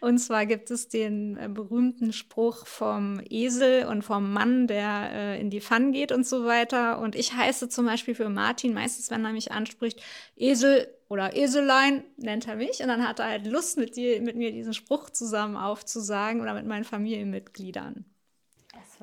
Und 0.00 0.18
zwar 0.18 0.46
gibt 0.46 0.70
es 0.70 0.88
den 0.88 1.36
äh, 1.36 1.48
berühmten 1.48 2.12
Spruch 2.12 2.66
vom 2.66 3.20
Esel 3.28 3.86
und 3.86 4.02
vom 4.02 4.32
Mann, 4.32 4.66
der 4.66 5.10
äh, 5.12 5.40
in 5.40 5.50
die 5.50 5.60
Pfanne 5.60 5.92
geht 5.92 6.12
und 6.12 6.26
so 6.26 6.46
weiter. 6.46 6.98
Und 6.98 7.14
ich 7.14 7.34
heiße 7.34 7.68
zum 7.68 7.84
Beispiel 7.84 8.14
für 8.14 8.30
Martin 8.30 8.72
meistens, 8.72 9.10
wenn 9.10 9.24
er 9.24 9.32
mich 9.32 9.52
anspricht, 9.52 10.02
Esel 10.34 10.88
oder 11.08 11.36
Eselein 11.36 12.04
nennt 12.16 12.48
er 12.48 12.56
mich. 12.56 12.80
Und 12.80 12.88
dann 12.88 13.06
hat 13.06 13.18
er 13.18 13.26
halt 13.26 13.46
Lust, 13.46 13.76
mit, 13.76 13.96
dir, 13.96 14.22
mit 14.22 14.36
mir 14.36 14.50
diesen 14.50 14.74
Spruch 14.74 15.10
zusammen 15.10 15.56
aufzusagen 15.56 16.40
oder 16.40 16.54
mit 16.54 16.66
meinen 16.66 16.84
Familienmitgliedern. 16.84 18.06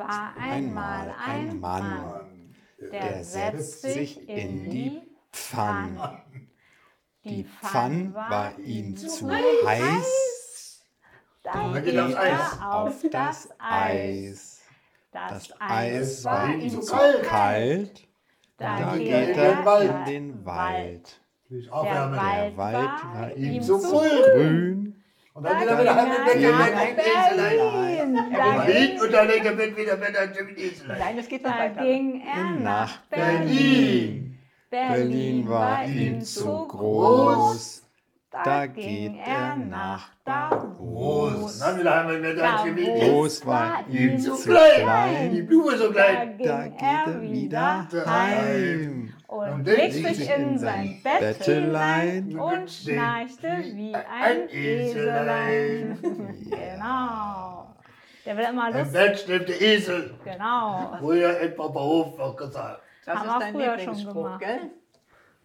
War 0.08 0.34
einmal 0.38 1.16
ein 1.26 1.60
Mann, 1.60 2.56
der 2.92 3.24
setzt 3.24 3.82
sich 3.82 4.28
in 4.28 4.70
die 4.70 5.02
Pfanne. 5.32 6.24
Die 7.24 7.44
Pfanne 7.44 8.14
war 8.14 8.58
ihm 8.60 8.98
zu 8.98 9.30
heiß. 9.30 10.84
Da 11.44 11.80
geht 11.80 11.94
er 11.96 12.74
auf 12.74 12.96
das 13.12 13.50
Eis. 13.60 14.62
Das 15.12 15.54
Eis 15.60 16.24
war 16.26 16.50
ihm 16.50 16.82
zu 16.82 17.22
kalt. 17.24 18.08
Da 18.58 18.96
geht 18.98 19.38
er 19.38 19.82
in 19.82 20.06
den 20.06 20.46
Wald. 20.46 21.22
Der 21.50 22.56
Wald 22.56 22.58
war 22.58 23.36
ihm 23.36 23.62
zu 23.62 23.78
grün. 23.80 25.01
Und 25.34 25.46
dann 25.46 25.62
wieder 25.62 25.76
mit 25.78 25.86
Berlin. 26.96 28.14
Berlin 28.32 29.02
und 29.02 29.14
dann 29.14 29.28
legt 29.28 29.46
er 29.46 29.56
mit 29.56 29.78
wieder 29.78 29.96
mit 29.98 30.18
einem 30.18 30.58
Esel. 30.58 30.88
Nein, 30.88 31.18
das 31.18 31.28
geht 31.28 31.44
noch 31.44 31.58
weiter. 31.58 31.82
ging 31.82 32.22
er 32.22 32.52
nach 32.60 32.98
Berlin. 33.10 34.38
Berlin 34.70 35.48
war 35.48 35.86
ihm 35.86 36.22
zu 36.22 36.68
groß. 36.68 37.84
Da 38.32 38.66
geht 38.66 39.14
er 39.26 39.58
nach 39.58 40.10
Davos. 40.24 41.60
Dann 41.60 41.80
wieder 41.80 41.96
haben 41.96 42.24
wir 42.24 42.36
Davos 42.36 43.46
war 43.46 43.86
ihm 43.90 44.18
zu 44.20 44.36
klein. 44.36 45.34
Die 45.34 45.42
Blume 45.42 45.78
so 45.78 45.92
klein. 45.92 46.38
Da 46.40 46.68
geht 46.68 46.82
er 46.82 47.22
wieder 47.22 47.88
heim 48.06 49.14
und 49.32 49.64
legt 49.66 49.94
sich 49.94 50.30
in 50.30 50.58
sein 50.58 51.02
Bettelein 51.02 52.38
und 52.38 52.70
schnarchte 52.70 53.64
wie 53.74 53.96
ein 53.96 54.50
Eselein. 54.50 55.98
genau. 56.50 57.74
Der 58.26 58.38
will 58.38 58.46
immer 58.50 58.72
Lust. 58.72 58.88
Im 58.88 58.92
Bett 58.92 59.20
steht 59.20 59.48
der 59.48 59.62
Esel. 59.62 60.14
Genau. 60.26 60.98
Früher 61.00 61.40
in 61.40 61.56
Papahof 61.56 62.20
auch 62.20 62.36
gesagt. 62.36 62.82
Das 63.06 63.20
Haben 63.20 63.30
ist 63.30 63.40
dein 63.40 63.58
Lieblingsspruch, 63.58 64.38
gell? 64.38 64.60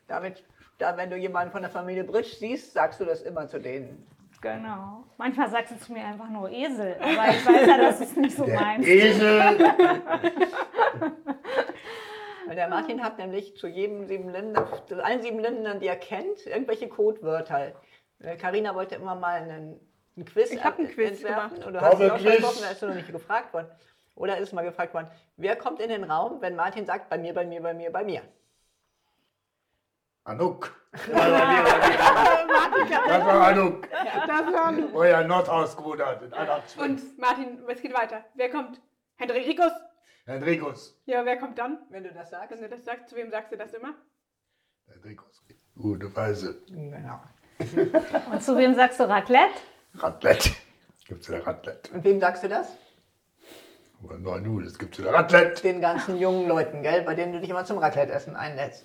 Damit, 0.08 0.42
da, 0.78 0.96
wenn 0.96 1.08
du 1.08 1.16
jemanden 1.16 1.52
von 1.52 1.62
der 1.62 1.70
Familie 1.70 2.02
Britsch 2.02 2.34
siehst, 2.38 2.72
sagst 2.72 2.98
du 2.98 3.04
das 3.04 3.22
immer 3.22 3.46
zu 3.46 3.60
denen. 3.60 4.04
Genau. 4.40 5.04
Manchmal 5.16 5.48
sagst 5.48 5.72
du 5.72 5.78
zu 5.78 5.92
mir 5.92 6.04
einfach 6.04 6.28
nur 6.28 6.50
Esel, 6.50 6.96
aber 7.00 7.28
ich 7.30 7.46
weiß 7.46 7.66
ja, 7.68 7.78
dass 7.78 8.00
es 8.00 8.16
nicht 8.16 8.36
so 8.36 8.46
meinst. 8.46 8.86
Esel! 8.88 9.58
Weil 12.46 12.56
der 12.56 12.68
Martin 12.68 13.02
hat 13.02 13.18
nämlich 13.18 13.56
zu 13.56 13.66
jedem 13.66 14.06
sieben 14.06 14.28
Länder, 14.28 14.66
zu 14.86 15.02
allen 15.04 15.22
sieben 15.22 15.40
Ländern, 15.40 15.80
die 15.80 15.86
er 15.86 15.96
kennt, 15.96 16.46
irgendwelche 16.46 16.88
Codewörter. 16.88 17.72
Karina 18.38 18.74
wollte 18.74 18.94
immer 18.94 19.14
mal 19.14 19.42
einen, 19.42 19.80
einen 20.16 20.24
Quiz 20.24 20.50
Ich 20.50 20.64
habe 20.64 20.78
einen 20.78 20.88
Quiz 20.88 21.22
entwerfen. 21.22 21.60
gemacht. 21.60 21.66
Und 21.66 21.72
du 21.74 21.80
hast 21.80 21.98
dich 22.00 22.10
auch 22.10 22.18
schon 22.18 22.42
Wochen, 22.42 22.62
da 22.62 22.70
ist 22.70 22.82
du 22.82 22.86
noch 22.86 22.94
nicht 22.94 23.12
gefragt 23.12 23.52
worden. 23.52 23.68
Oder 24.14 24.38
ist 24.38 24.52
mal 24.54 24.62
gefragt 24.62 24.94
worden, 24.94 25.08
wer 25.36 25.56
kommt 25.56 25.80
in 25.80 25.90
den 25.90 26.04
Raum, 26.04 26.40
wenn 26.40 26.56
Martin 26.56 26.86
sagt, 26.86 27.10
bei 27.10 27.18
mir, 27.18 27.34
bei 27.34 27.44
mir, 27.44 27.60
bei 27.62 27.74
mir, 27.74 27.92
bei 27.92 28.02
mir? 28.02 28.22
Anuk. 30.24 30.74
Das 30.92 31.08
war 33.26 33.46
Anuk. 33.48 33.88
Das 33.90 34.52
war 34.52 34.64
Anuk. 34.66 34.94
Euer 34.94 35.22
Nordhausbruder. 35.22 36.20
Und 36.78 37.18
Martin, 37.18 37.60
es 37.68 37.82
geht 37.82 37.94
weiter. 37.94 38.24
Wer 38.34 38.50
kommt? 38.50 38.80
Hendrikus? 39.16 39.72
Hendrikus. 40.26 41.00
Ja, 41.06 41.24
wer 41.24 41.38
kommt 41.38 41.56
dann? 41.56 41.78
Wenn 41.88 42.02
du 42.02 42.12
das 42.12 42.30
sagst. 42.30 42.50
Wenn 42.50 42.60
du 42.60 42.68
das 42.68 42.84
sagst, 42.84 43.08
zu 43.08 43.16
wem 43.16 43.30
sagst 43.30 43.52
du 43.52 43.56
das 43.56 43.72
immer? 43.72 43.94
Hendrikus. 44.88 45.44
Gute 45.76 46.14
Weise. 46.16 46.60
Genau. 46.68 47.20
Und 48.32 48.42
zu 48.42 48.56
wem 48.56 48.74
sagst 48.74 48.98
du 48.98 49.08
Raclette? 49.08 49.54
Raclette. 49.94 50.50
Gibt's 51.06 51.28
ja 51.28 51.38
Raclette. 51.38 51.92
Und 51.92 52.04
wem 52.04 52.18
sagst 52.18 52.42
du 52.42 52.48
das? 52.48 52.76
Na 54.02 54.38
nu, 54.38 54.60
das 54.60 54.76
gibt's 54.76 54.98
ja 54.98 55.10
Raclette. 55.10 55.62
Den 55.62 55.80
ganzen 55.80 56.18
jungen 56.18 56.48
Leuten, 56.48 56.82
gell, 56.82 57.02
bei 57.02 57.14
denen 57.14 57.32
du 57.32 57.40
dich 57.40 57.48
immer 57.48 57.64
zum 57.64 57.78
Raclette-Essen 57.78 58.34
einlädst. 58.34 58.84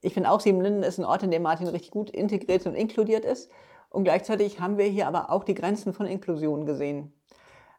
Ich 0.00 0.14
finde 0.14 0.30
auch, 0.30 0.40
Siebenlinden 0.40 0.82
ist 0.82 0.98
ein 0.98 1.04
Ort, 1.04 1.22
in 1.22 1.30
dem 1.30 1.42
Martin 1.42 1.68
richtig 1.68 1.90
gut 1.90 2.08
integriert 2.08 2.64
und 2.66 2.74
inkludiert 2.74 3.24
ist. 3.24 3.50
Und 3.90 4.04
gleichzeitig 4.04 4.60
haben 4.60 4.78
wir 4.78 4.86
hier 4.86 5.06
aber 5.06 5.30
auch 5.30 5.44
die 5.44 5.54
Grenzen 5.54 5.92
von 5.92 6.06
Inklusion 6.06 6.64
gesehen. 6.64 7.12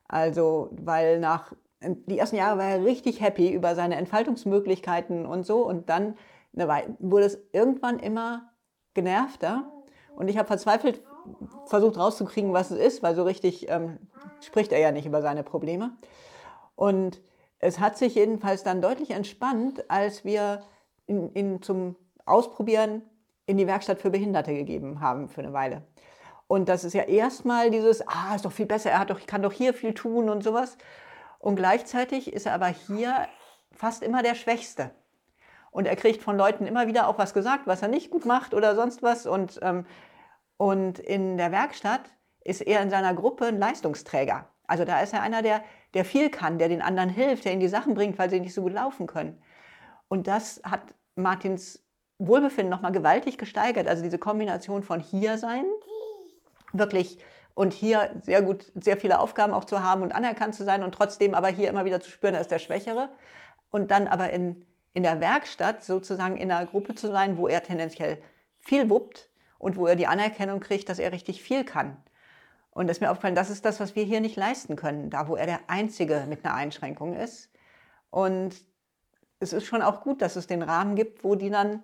Also, 0.07 0.69
weil 0.71 1.19
nach 1.19 1.51
die 1.81 2.17
ersten 2.17 2.35
Jahre 2.35 2.57
war 2.57 2.65
er 2.65 2.85
richtig 2.85 3.21
happy 3.21 3.51
über 3.51 3.75
seine 3.75 3.95
Entfaltungsmöglichkeiten 3.95 5.25
und 5.25 5.45
so. 5.45 5.65
Und 5.65 5.89
dann 5.89 6.15
Weile, 6.53 6.95
wurde 6.99 7.25
es 7.25 7.39
irgendwann 7.51 7.99
immer 7.99 8.51
genervter. 8.93 9.71
Und 10.15 10.29
ich 10.29 10.37
habe 10.37 10.47
verzweifelt 10.47 11.03
versucht 11.65 11.97
rauszukriegen, 11.97 12.53
was 12.53 12.71
es 12.71 12.79
ist, 12.79 13.03
weil 13.03 13.15
so 13.15 13.23
richtig 13.23 13.69
ähm, 13.69 13.99
spricht 14.41 14.71
er 14.71 14.79
ja 14.79 14.91
nicht 14.91 15.05
über 15.05 15.21
seine 15.21 15.43
Probleme. 15.43 15.97
Und 16.75 17.21
es 17.59 17.79
hat 17.79 17.97
sich 17.97 18.15
jedenfalls 18.15 18.63
dann 18.63 18.81
deutlich 18.81 19.11
entspannt, 19.11 19.89
als 19.89 20.23
wir 20.23 20.61
ihn, 21.07 21.31
ihn 21.33 21.61
zum 21.61 21.95
Ausprobieren 22.25 23.01
in 23.45 23.57
die 23.57 23.67
Werkstatt 23.67 23.99
für 23.99 24.09
Behinderte 24.09 24.53
gegeben 24.53 25.01
haben 25.01 25.29
für 25.29 25.41
eine 25.41 25.53
Weile. 25.53 25.83
Und 26.47 26.69
das 26.69 26.83
ist 26.83 26.93
ja 26.93 27.03
erstmal 27.03 27.71
dieses, 27.71 28.07
ah, 28.07 28.35
ist 28.35 28.45
doch 28.45 28.51
viel 28.51 28.65
besser, 28.65 28.91
er 28.91 28.99
hat 28.99 29.09
doch, 29.09 29.25
kann 29.25 29.41
doch 29.41 29.51
hier 29.51 29.73
viel 29.73 29.93
tun 29.93 30.29
und 30.29 30.43
sowas. 30.43 30.77
Und 31.45 31.57
gleichzeitig 31.57 32.33
ist 32.33 32.47
er 32.47 32.55
aber 32.55 32.69
hier 32.69 33.27
fast 33.71 34.01
immer 34.01 34.23
der 34.23 34.33
Schwächste. 34.33 34.89
Und 35.69 35.85
er 35.85 35.95
kriegt 35.95 36.23
von 36.23 36.35
Leuten 36.35 36.65
immer 36.65 36.87
wieder 36.87 37.07
auch 37.07 37.19
was 37.19 37.35
gesagt, 37.35 37.67
was 37.67 37.83
er 37.83 37.87
nicht 37.87 38.09
gut 38.09 38.25
macht 38.25 38.55
oder 38.55 38.75
sonst 38.75 39.03
was. 39.03 39.27
Und, 39.27 39.59
ähm, 39.61 39.85
und 40.57 40.97
in 40.97 41.37
der 41.37 41.51
Werkstatt 41.51 42.01
ist 42.43 42.61
er 42.61 42.81
in 42.81 42.89
seiner 42.89 43.13
Gruppe 43.13 43.45
ein 43.45 43.59
Leistungsträger. 43.59 44.49
Also 44.65 44.85
da 44.85 45.01
ist 45.01 45.13
er 45.13 45.21
einer, 45.21 45.43
der, 45.43 45.63
der 45.93 46.03
viel 46.03 46.31
kann, 46.31 46.57
der 46.57 46.67
den 46.67 46.81
anderen 46.81 47.09
hilft, 47.09 47.45
der 47.45 47.51
ihnen 47.51 47.61
die 47.61 47.67
Sachen 47.67 47.93
bringt, 47.93 48.17
weil 48.17 48.31
sie 48.31 48.39
nicht 48.39 48.55
so 48.55 48.63
gut 48.63 48.73
laufen 48.73 49.05
können. 49.05 49.39
Und 50.07 50.25
das 50.25 50.61
hat 50.63 50.95
Martins 51.13 51.85
Wohlbefinden 52.17 52.71
nochmal 52.71 52.91
gewaltig 52.91 53.37
gesteigert. 53.37 53.87
Also 53.87 54.01
diese 54.01 54.17
Kombination 54.17 54.81
von 54.81 54.99
hier 54.99 55.37
sein, 55.37 55.65
wirklich 56.73 57.19
und 57.55 57.73
hier 57.73 58.11
sehr 58.21 58.41
gut, 58.41 58.71
sehr 58.75 58.97
viele 58.97 59.19
Aufgaben 59.19 59.53
auch 59.53 59.63
zu 59.63 59.81
haben 59.81 60.03
und 60.03 60.13
anerkannt 60.13 60.53
zu 60.53 60.63
sein 60.63 60.83
und 60.83 60.93
trotzdem 60.93 61.33
aber 61.33 61.47
hier 61.47 61.69
immer 61.69 61.85
wieder 61.85 62.01
zu 62.01 62.11
spüren, 62.11 62.35
er 62.35 62.41
ist 62.41 62.51
der 62.51 62.59
Schwächere. 62.59 63.09
Und 63.71 63.91
dann 63.91 64.07
aber 64.07 64.29
in, 64.29 64.65
in 64.93 65.03
der 65.03 65.21
Werkstatt 65.21 65.83
sozusagen 65.83 66.37
in 66.37 66.51
einer 66.51 66.65
Gruppe 66.65 66.95
zu 66.95 67.07
sein, 67.07 67.37
wo 67.37 67.47
er 67.47 67.63
tendenziell 67.63 68.21
viel 68.59 68.89
wuppt 68.89 69.29
und 69.57 69.77
wo 69.77 69.87
er 69.87 69.95
die 69.95 70.05
Anerkennung 70.05 70.59
kriegt, 70.59 70.89
dass 70.89 70.99
er 70.99 71.13
richtig 71.13 71.41
viel 71.41 71.63
kann. 71.63 71.97
Und 72.71 72.89
es 72.89 72.97
ist 72.97 73.01
mir 73.01 73.09
aufgefallen, 73.09 73.35
das 73.35 73.49
ist 73.49 73.63
das, 73.63 73.79
was 73.79 73.95
wir 73.95 74.03
hier 74.03 74.19
nicht 74.19 74.35
leisten 74.35 74.75
können, 74.75 75.09
da 75.09 75.29
wo 75.29 75.37
er 75.37 75.45
der 75.45 75.61
Einzige 75.67 76.25
mit 76.27 76.43
einer 76.43 76.55
Einschränkung 76.55 77.13
ist. 77.13 77.49
Und 78.09 78.53
es 79.39 79.53
ist 79.53 79.65
schon 79.65 79.81
auch 79.81 80.01
gut, 80.01 80.21
dass 80.21 80.35
es 80.35 80.45
den 80.47 80.61
Rahmen 80.61 80.95
gibt, 80.95 81.23
wo 81.23 81.35
die 81.35 81.49
dann, 81.49 81.83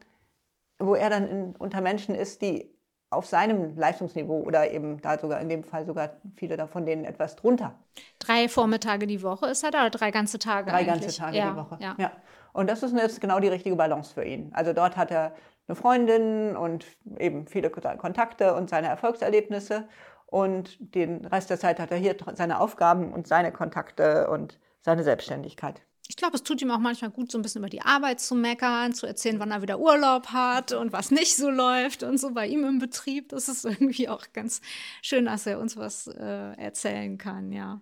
wo 0.79 0.95
er 0.95 1.09
dann 1.09 1.27
in, 1.29 1.55
unter 1.55 1.79
Menschen 1.79 2.13
ist, 2.13 2.41
die 2.41 2.75
auf 3.11 3.27
seinem 3.27 3.77
Leistungsniveau 3.77 4.41
oder 4.41 4.71
eben 4.71 5.01
da 5.01 5.19
sogar 5.19 5.41
in 5.41 5.49
dem 5.49 5.63
Fall 5.63 5.85
sogar 5.85 6.11
viele 6.35 6.57
davon 6.57 6.85
denen 6.85 7.05
etwas 7.05 7.35
drunter. 7.35 7.75
Drei 8.19 8.47
Vormittage 8.47 9.05
die 9.05 9.21
Woche 9.21 9.47
ist 9.47 9.63
er 9.63 9.71
da 9.71 9.81
oder 9.81 9.89
drei 9.89 10.11
ganze 10.11 10.39
Tage? 10.39 10.71
Drei 10.71 10.77
eigentlich? 10.77 11.01
ganze 11.01 11.17
Tage 11.17 11.37
ja, 11.37 11.51
die 11.51 11.57
Woche. 11.57 11.77
Ja. 11.79 11.95
ja. 11.97 12.11
Und 12.53 12.69
das 12.69 12.83
ist 12.83 12.95
jetzt 12.95 13.19
genau 13.21 13.39
die 13.39 13.49
richtige 13.49 13.75
Balance 13.75 14.13
für 14.13 14.23
ihn. 14.23 14.49
Also 14.53 14.73
dort 14.73 14.95
hat 14.95 15.11
er 15.11 15.33
eine 15.67 15.75
Freundin 15.75 16.55
und 16.55 16.85
eben 17.17 17.47
viele 17.47 17.69
Kontakte 17.69 18.55
und 18.55 18.69
seine 18.69 18.87
Erfolgserlebnisse. 18.87 19.87
Und 20.25 20.77
den 20.95 21.25
Rest 21.25 21.49
der 21.49 21.59
Zeit 21.59 21.79
hat 21.79 21.91
er 21.91 21.97
hier 21.97 22.15
seine 22.35 22.61
Aufgaben 22.61 23.13
und 23.13 23.27
seine 23.27 23.51
Kontakte 23.51 24.29
und 24.29 24.57
seine 24.79 25.03
Selbstständigkeit. 25.03 25.81
Ich 26.11 26.17
glaube, 26.17 26.35
es 26.35 26.43
tut 26.43 26.61
ihm 26.61 26.71
auch 26.71 26.79
manchmal 26.79 27.09
gut, 27.09 27.31
so 27.31 27.37
ein 27.37 27.41
bisschen 27.41 27.61
über 27.61 27.69
die 27.69 27.83
Arbeit 27.83 28.19
zu 28.19 28.35
meckern, 28.35 28.93
zu 28.93 29.05
erzählen, 29.05 29.39
wann 29.39 29.51
er 29.51 29.61
wieder 29.61 29.79
Urlaub 29.79 30.27
hat 30.33 30.73
und 30.73 30.91
was 30.91 31.09
nicht 31.09 31.37
so 31.37 31.49
läuft 31.49 32.03
und 32.03 32.19
so 32.19 32.31
bei 32.31 32.47
ihm 32.47 32.65
im 32.65 32.79
Betrieb. 32.79 33.29
Das 33.29 33.47
ist 33.47 33.63
irgendwie 33.63 34.09
auch 34.09 34.25
ganz 34.33 34.59
schön, 35.01 35.23
dass 35.23 35.45
er 35.45 35.57
uns 35.57 35.77
was 35.77 36.07
äh, 36.07 36.51
erzählen 36.57 37.17
kann, 37.17 37.53
ja. 37.53 37.79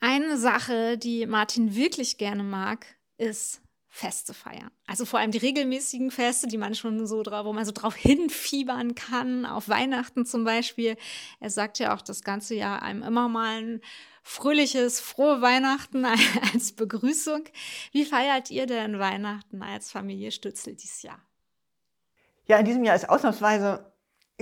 Eine 0.00 0.38
Sache, 0.38 0.96
die 0.96 1.26
Martin 1.26 1.74
wirklich 1.76 2.16
gerne 2.16 2.44
mag, 2.44 2.86
ist 3.18 3.60
Feste 3.88 4.32
feiern. 4.32 4.70
Also 4.86 5.04
vor 5.04 5.18
allem 5.18 5.30
die 5.30 5.38
regelmäßigen 5.38 6.10
Feste, 6.10 6.46
die 6.46 6.58
man 6.58 6.74
schon 6.74 7.06
so 7.06 7.22
drauf, 7.22 7.44
wo 7.44 7.52
man 7.52 7.66
so 7.66 7.72
drauf 7.72 7.94
hinfiebern 7.94 8.94
kann, 8.94 9.44
auf 9.44 9.68
Weihnachten 9.68 10.24
zum 10.24 10.44
Beispiel. 10.44 10.96
Er 11.40 11.50
sagt 11.50 11.78
ja 11.78 11.94
auch 11.94 12.00
das 12.00 12.22
ganze 12.22 12.54
Jahr 12.54 12.82
einem 12.82 13.02
immer 13.02 13.28
mal 13.28 13.58
ein 13.58 13.80
fröhliches, 14.26 15.00
frohe 15.00 15.40
Weihnachten 15.40 16.04
als 16.52 16.72
Begrüßung. 16.72 17.44
Wie 17.92 18.04
feiert 18.04 18.50
ihr 18.50 18.66
denn 18.66 18.98
Weihnachten 18.98 19.62
als 19.62 19.90
Familie 19.90 20.32
Stützel 20.32 20.74
dieses 20.74 21.02
Jahr? 21.02 21.20
Ja, 22.46 22.58
in 22.58 22.64
diesem 22.64 22.84
Jahr 22.84 22.96
ist 22.96 23.08
ausnahmsweise 23.08 23.92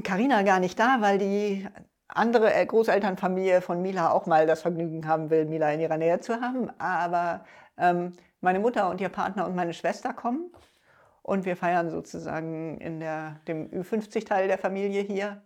Karina 0.02 0.42
gar 0.42 0.58
nicht 0.58 0.78
da, 0.78 0.96
weil 1.00 1.18
die 1.18 1.68
andere 2.08 2.66
Großelternfamilie 2.66 3.60
von 3.60 3.82
Mila 3.82 4.10
auch 4.10 4.26
mal 4.26 4.46
das 4.46 4.62
Vergnügen 4.62 5.06
haben 5.06 5.28
will, 5.28 5.44
Mila 5.44 5.70
in 5.72 5.80
ihrer 5.80 5.98
Nähe 5.98 6.18
zu 6.18 6.40
haben. 6.40 6.70
Aber 6.80 7.44
ähm, 7.76 8.12
meine 8.40 8.60
Mutter 8.60 8.88
und 8.88 9.00
ihr 9.02 9.10
Partner 9.10 9.46
und 9.46 9.54
meine 9.54 9.74
Schwester 9.74 10.14
kommen. 10.14 10.50
Und 11.22 11.44
wir 11.44 11.56
feiern 11.56 11.90
sozusagen 11.90 12.78
in 12.78 13.00
der, 13.00 13.40
dem 13.46 13.70
Ü50-Teil 13.70 14.48
der 14.48 14.58
Familie 14.58 15.02
hier. 15.02 15.42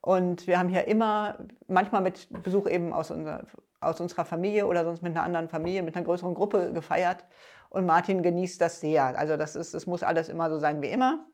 Und 0.00 0.46
wir 0.46 0.58
haben 0.58 0.68
hier 0.68 0.86
immer, 0.86 1.38
manchmal 1.66 2.02
mit 2.02 2.28
Besuch 2.42 2.68
eben 2.68 2.92
aus, 2.92 3.10
unser, 3.10 3.44
aus 3.80 4.00
unserer 4.00 4.24
Familie 4.24 4.66
oder 4.66 4.84
sonst 4.84 5.02
mit 5.02 5.14
einer 5.16 5.24
anderen 5.24 5.48
Familie, 5.48 5.82
mit 5.82 5.96
einer 5.96 6.04
größeren 6.04 6.34
Gruppe 6.34 6.72
gefeiert. 6.72 7.24
Und 7.70 7.86
Martin 7.86 8.22
genießt 8.22 8.60
das 8.60 8.80
sehr. 8.80 9.18
Also 9.18 9.36
das 9.36 9.56
ist, 9.56 9.74
es 9.74 9.86
muss 9.86 10.02
alles 10.02 10.28
immer 10.28 10.50
so 10.50 10.58
sein 10.58 10.82
wie 10.82 10.88
immer. 10.88 11.26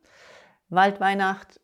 Waldweihnacht, 0.68 1.60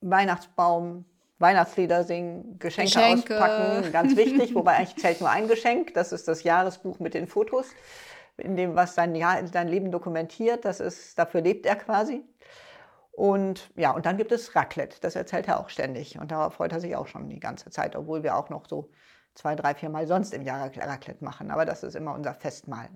Weihnachtsbaum, 0.00 1.04
Weihnachtslieder 1.38 2.04
singen, 2.04 2.58
Geschenke, 2.58 2.92
Geschenke, 2.92 3.34
auspacken, 3.34 3.92
ganz 3.92 4.16
wichtig, 4.16 4.54
wobei 4.54 4.76
eigentlich 4.76 4.96
zählt 4.96 5.20
nur 5.20 5.28
ein 5.28 5.48
Geschenk, 5.48 5.92
das 5.94 6.12
ist 6.12 6.28
das 6.28 6.44
Jahresbuch 6.44 7.00
mit 7.00 7.14
den 7.14 7.26
Fotos 7.26 7.66
in 8.38 8.56
dem, 8.56 8.76
was 8.76 8.94
sein, 8.94 9.14
Jahr, 9.14 9.46
sein 9.46 9.68
Leben 9.68 9.90
dokumentiert. 9.90 10.64
Das 10.64 10.80
ist, 10.80 11.18
dafür 11.18 11.42
lebt 11.42 11.66
er 11.66 11.76
quasi. 11.76 12.22
Und 13.12 13.70
ja, 13.76 13.90
und 13.90 14.06
dann 14.06 14.16
gibt 14.16 14.32
es 14.32 14.56
Raclette, 14.56 14.96
das 15.00 15.16
erzählt 15.16 15.48
er 15.48 15.60
auch 15.60 15.68
ständig. 15.68 16.18
Und 16.18 16.30
darauf 16.30 16.54
freut 16.54 16.72
er 16.72 16.80
sich 16.80 16.96
auch 16.96 17.06
schon 17.06 17.28
die 17.28 17.40
ganze 17.40 17.70
Zeit, 17.70 17.94
obwohl 17.94 18.22
wir 18.22 18.36
auch 18.36 18.48
noch 18.48 18.66
so 18.66 18.90
zwei, 19.34 19.54
drei, 19.54 19.74
vier 19.74 19.88
Mal 19.88 20.06
sonst 20.06 20.34
im 20.34 20.42
Jahr 20.42 20.60
Raclette 20.60 21.24
machen. 21.24 21.50
Aber 21.50 21.64
das 21.64 21.82
ist 21.82 21.96
immer 21.96 22.14
unser 22.14 22.34
Festmahl. 22.34 22.88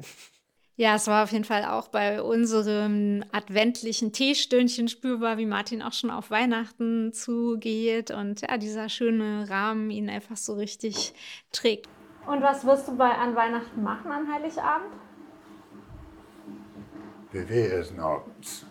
Ja, 0.78 0.96
es 0.96 1.06
war 1.06 1.24
auf 1.24 1.32
jeden 1.32 1.44
Fall 1.44 1.64
auch 1.64 1.88
bei 1.88 2.20
unserem 2.20 3.24
adventlichen 3.32 4.12
Teestündchen 4.12 4.88
spürbar, 4.88 5.38
wie 5.38 5.46
Martin 5.46 5.80
auch 5.80 5.94
schon 5.94 6.10
auf 6.10 6.30
Weihnachten 6.30 7.14
zugeht 7.14 8.10
und 8.10 8.42
ja, 8.42 8.58
dieser 8.58 8.90
schöne 8.90 9.48
Rahmen 9.48 9.88
ihn 9.88 10.10
einfach 10.10 10.36
so 10.36 10.52
richtig 10.52 11.14
trägt. 11.50 11.88
Und 12.26 12.42
was 12.42 12.66
wirst 12.66 12.88
du 12.88 12.96
bei 12.96 13.10
an 13.10 13.34
Weihnachten 13.34 13.82
machen 13.82 14.10
an 14.10 14.30
Heiligabend? 14.30 14.92
Buffet 17.32 17.68
essen 17.68 17.98
abends. 17.98 18.66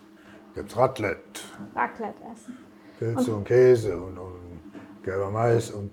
Gibt's 0.53 0.77
Raclette. 0.77 1.41
Raclette 1.73 2.21
essen. 2.31 2.57
Pilze 2.99 3.31
und, 3.31 3.37
und 3.37 3.43
Käse 3.45 3.97
und, 3.97 4.17
und 4.17 4.71
gelber 5.03 5.31
Mais 5.31 5.71
und 5.71 5.91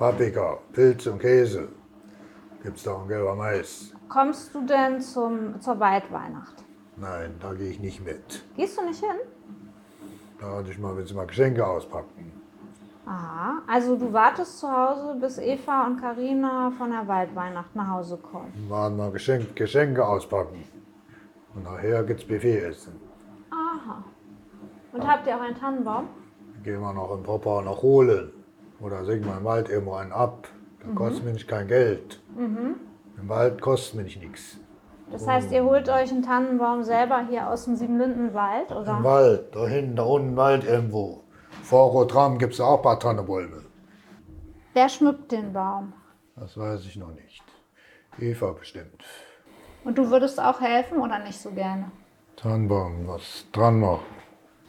Paprika. 0.00 0.56
Pilze 0.72 1.12
und 1.12 1.18
Käse. 1.18 1.68
Gibt's 2.62 2.84
da 2.84 2.92
auch 2.92 3.06
gelber 3.06 3.34
Mais. 3.34 3.92
Kommst 4.08 4.54
du 4.54 4.62
denn 4.64 4.98
zum, 4.98 5.60
zur 5.60 5.78
Waldweihnacht? 5.78 6.64
Nein, 6.96 7.34
da 7.38 7.52
gehe 7.52 7.68
ich 7.68 7.80
nicht 7.80 8.02
mit. 8.02 8.42
Gehst 8.56 8.78
du 8.78 8.84
nicht 8.86 8.98
hin? 8.98 9.18
Da 10.40 10.56
hatte 10.56 10.70
ich 10.70 10.78
mal, 10.78 10.96
wenn 10.96 11.04
sie 11.04 11.12
mal 11.12 11.26
Geschenke 11.26 11.66
auspacken. 11.66 12.32
Aha, 13.04 13.60
also 13.66 13.94
du 13.96 14.10
wartest 14.10 14.58
zu 14.58 14.72
Hause, 14.72 15.18
bis 15.20 15.36
Eva 15.36 15.86
und 15.86 16.00
Karina 16.00 16.72
von 16.78 16.90
der 16.92 17.06
Waldweihnacht 17.06 17.76
nach 17.76 17.90
Hause 17.90 18.16
kommen. 18.16 18.54
Wir 18.54 18.70
waren 18.70 18.96
mal 18.96 19.10
Geschenk, 19.10 19.54
Geschenke 19.54 20.06
auspacken. 20.06 20.64
Und 21.54 21.64
nachher 21.64 22.04
gibt's 22.04 22.24
Buffet 22.24 22.60
essen. 22.60 22.98
Aha. 23.50 24.02
Und 24.94 25.06
habt 25.06 25.26
ihr 25.26 25.36
auch 25.36 25.42
einen 25.42 25.56
Tannenbaum? 25.56 26.08
Gehen 26.64 26.80
wir 26.80 26.92
noch 26.94 27.14
im 27.14 27.22
Papa 27.22 27.60
noch 27.60 27.82
holen. 27.82 28.32
Oder 28.80 29.04
sägen 29.04 29.26
wir 29.26 29.36
im 29.36 29.44
Wald 29.44 29.68
irgendwo 29.68 29.94
einen 29.94 30.12
ab. 30.12 30.48
Da 30.80 30.88
mhm. 30.88 30.94
kostet 30.94 31.24
mich 31.24 31.46
kein 31.46 31.68
Geld. 31.68 32.20
Mhm. 32.34 32.76
Im 33.20 33.28
Wald 33.28 33.60
kostet 33.60 34.02
mich 34.02 34.18
nichts. 34.18 34.58
Das 35.10 35.26
heißt, 35.26 35.50
ihr 35.50 35.64
holt 35.64 35.88
euch 35.88 36.10
einen 36.10 36.22
Tannenbaum 36.22 36.84
selber 36.84 37.26
hier 37.28 37.48
aus 37.48 37.64
dem 37.64 37.74
Siebenlindenwald, 37.74 38.70
oder? 38.70 38.98
Im 38.98 39.04
Wald, 39.04 39.54
da 39.54 39.66
hinten, 39.66 39.96
da 39.96 40.04
unten 40.04 40.36
Wald 40.36 40.64
irgendwo. 40.64 41.24
Vor 41.62 41.90
Rotram 41.90 42.38
gibt 42.38 42.54
es 42.54 42.60
auch 42.60 42.76
ein 42.76 42.82
paar 42.82 43.00
Tannenbäume. 43.00 43.64
Wer 44.72 44.88
schmückt 44.88 45.32
den 45.32 45.52
Baum? 45.52 45.92
Das 46.36 46.56
weiß 46.56 46.86
ich 46.86 46.96
noch 46.96 47.12
nicht. 47.12 47.42
Eva 48.18 48.52
bestimmt. 48.52 49.04
Und 49.84 49.98
du 49.98 50.10
würdest 50.10 50.40
auch 50.40 50.60
helfen 50.60 50.98
oder 50.98 51.18
nicht 51.18 51.40
so 51.40 51.50
gerne? 51.50 51.90
Tannenbaum, 52.36 53.08
was 53.08 53.46
dran 53.52 53.80
machen. 53.80 54.19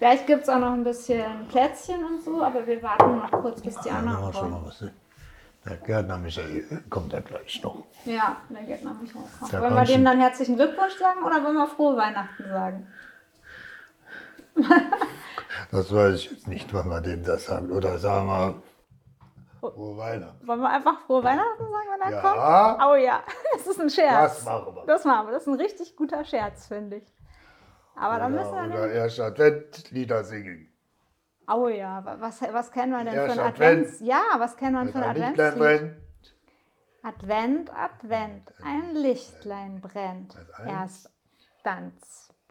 Vielleicht 0.02 0.26
gibt 0.26 0.42
es 0.42 0.50
auch 0.50 0.58
noch 0.58 0.72
ein 0.72 0.84
bisschen 0.84 1.48
Plätzchen 1.48 2.04
und 2.04 2.24
so, 2.24 2.42
aber 2.42 2.66
wir 2.66 2.82
warten 2.82 3.20
noch 3.20 3.30
kurz, 3.30 3.62
bis 3.62 3.80
die 3.82 3.90
ja, 3.90 4.00
anderen 4.00 4.34
kommen. 4.34 4.92
Der 5.64 5.78
Gärtner 5.78 6.18
Michael 6.18 6.84
kommt 6.90 7.14
ja 7.14 7.20
gleich 7.20 7.62
noch. 7.62 7.84
Ja, 8.06 8.38
der 8.50 8.64
Gärtner 8.64 8.96
Michael 9.00 9.26
kommt. 9.40 9.54
Der 9.54 9.62
wollen 9.62 9.76
wir 9.76 9.84
dem 9.84 10.04
dann 10.04 10.20
herzlichen 10.20 10.56
Glückwunsch 10.56 10.98
sagen 10.98 11.24
oder 11.24 11.44
wollen 11.44 11.56
wir 11.56 11.68
frohe 11.68 11.96
Weihnachten 11.98 12.50
sagen? 12.50 12.88
das 15.72 15.94
weiß 15.94 16.16
ich 16.16 16.32
jetzt 16.32 16.48
nicht, 16.48 16.74
wann 16.74 16.88
man 16.88 17.04
dem 17.04 17.24
das 17.24 17.46
sagt. 17.46 17.70
Oder 17.70 18.00
sagen 18.00 18.26
wir 18.26 18.64
Frohe 19.60 19.98
Weihnachten. 19.98 20.48
Wollen 20.48 20.62
wir 20.62 20.70
einfach 20.72 21.00
frohe 21.02 21.24
Weihnachten 21.24 21.60
sagen, 21.60 21.88
wenn 21.94 22.12
er 22.12 22.12
ja. 22.12 22.22
kommt? 22.22 22.90
Oh 22.90 22.96
ja, 22.96 23.24
das 23.54 23.68
ist 23.68 23.80
ein 23.80 23.90
Scherz. 23.92 24.38
Das 24.38 24.46
machen 24.46 24.76
wir. 24.76 24.86
Das 24.88 25.06
machen 25.06 25.28
wir. 25.28 25.34
Das 25.34 25.44
ist 25.44 25.48
ein 25.48 25.62
richtig 25.62 25.96
guter 25.96 26.26
Scherz, 26.26 26.66
finde 26.66 26.96
ich. 26.96 27.04
Aber 28.02 28.18
dann 28.18 28.34
müssen 28.34 28.52
wir 28.52 28.64
Oder 28.80 28.92
erst 28.92 29.20
Advent 29.20 29.92
Lieder 29.92 30.24
singen. 30.24 30.74
Oh 31.48 31.68
ja, 31.68 32.04
wa- 32.04 32.18
was, 32.20 32.42
was 32.42 32.72
kennen 32.72 32.92
wir 32.92 33.04
denn 33.04 33.14
Erst 33.14 33.36
für 33.36 33.42
ein 33.42 33.48
Advent. 33.48 33.86
Advents... 33.86 34.00
Ja, 34.02 34.24
was 34.38 34.58
kennen 34.58 34.74
wir 34.74 34.84
denn 34.84 34.92
für 34.92 34.98
ein 35.00 35.04
Adventslied? 35.04 35.58
brennt. 35.60 35.96
Advent, 37.04 37.72
Advent, 37.76 38.54
ein 38.64 38.96
Lichtlein 38.96 39.82
brennt. 39.82 40.36
Erst 40.68 41.12
dann 41.64 41.94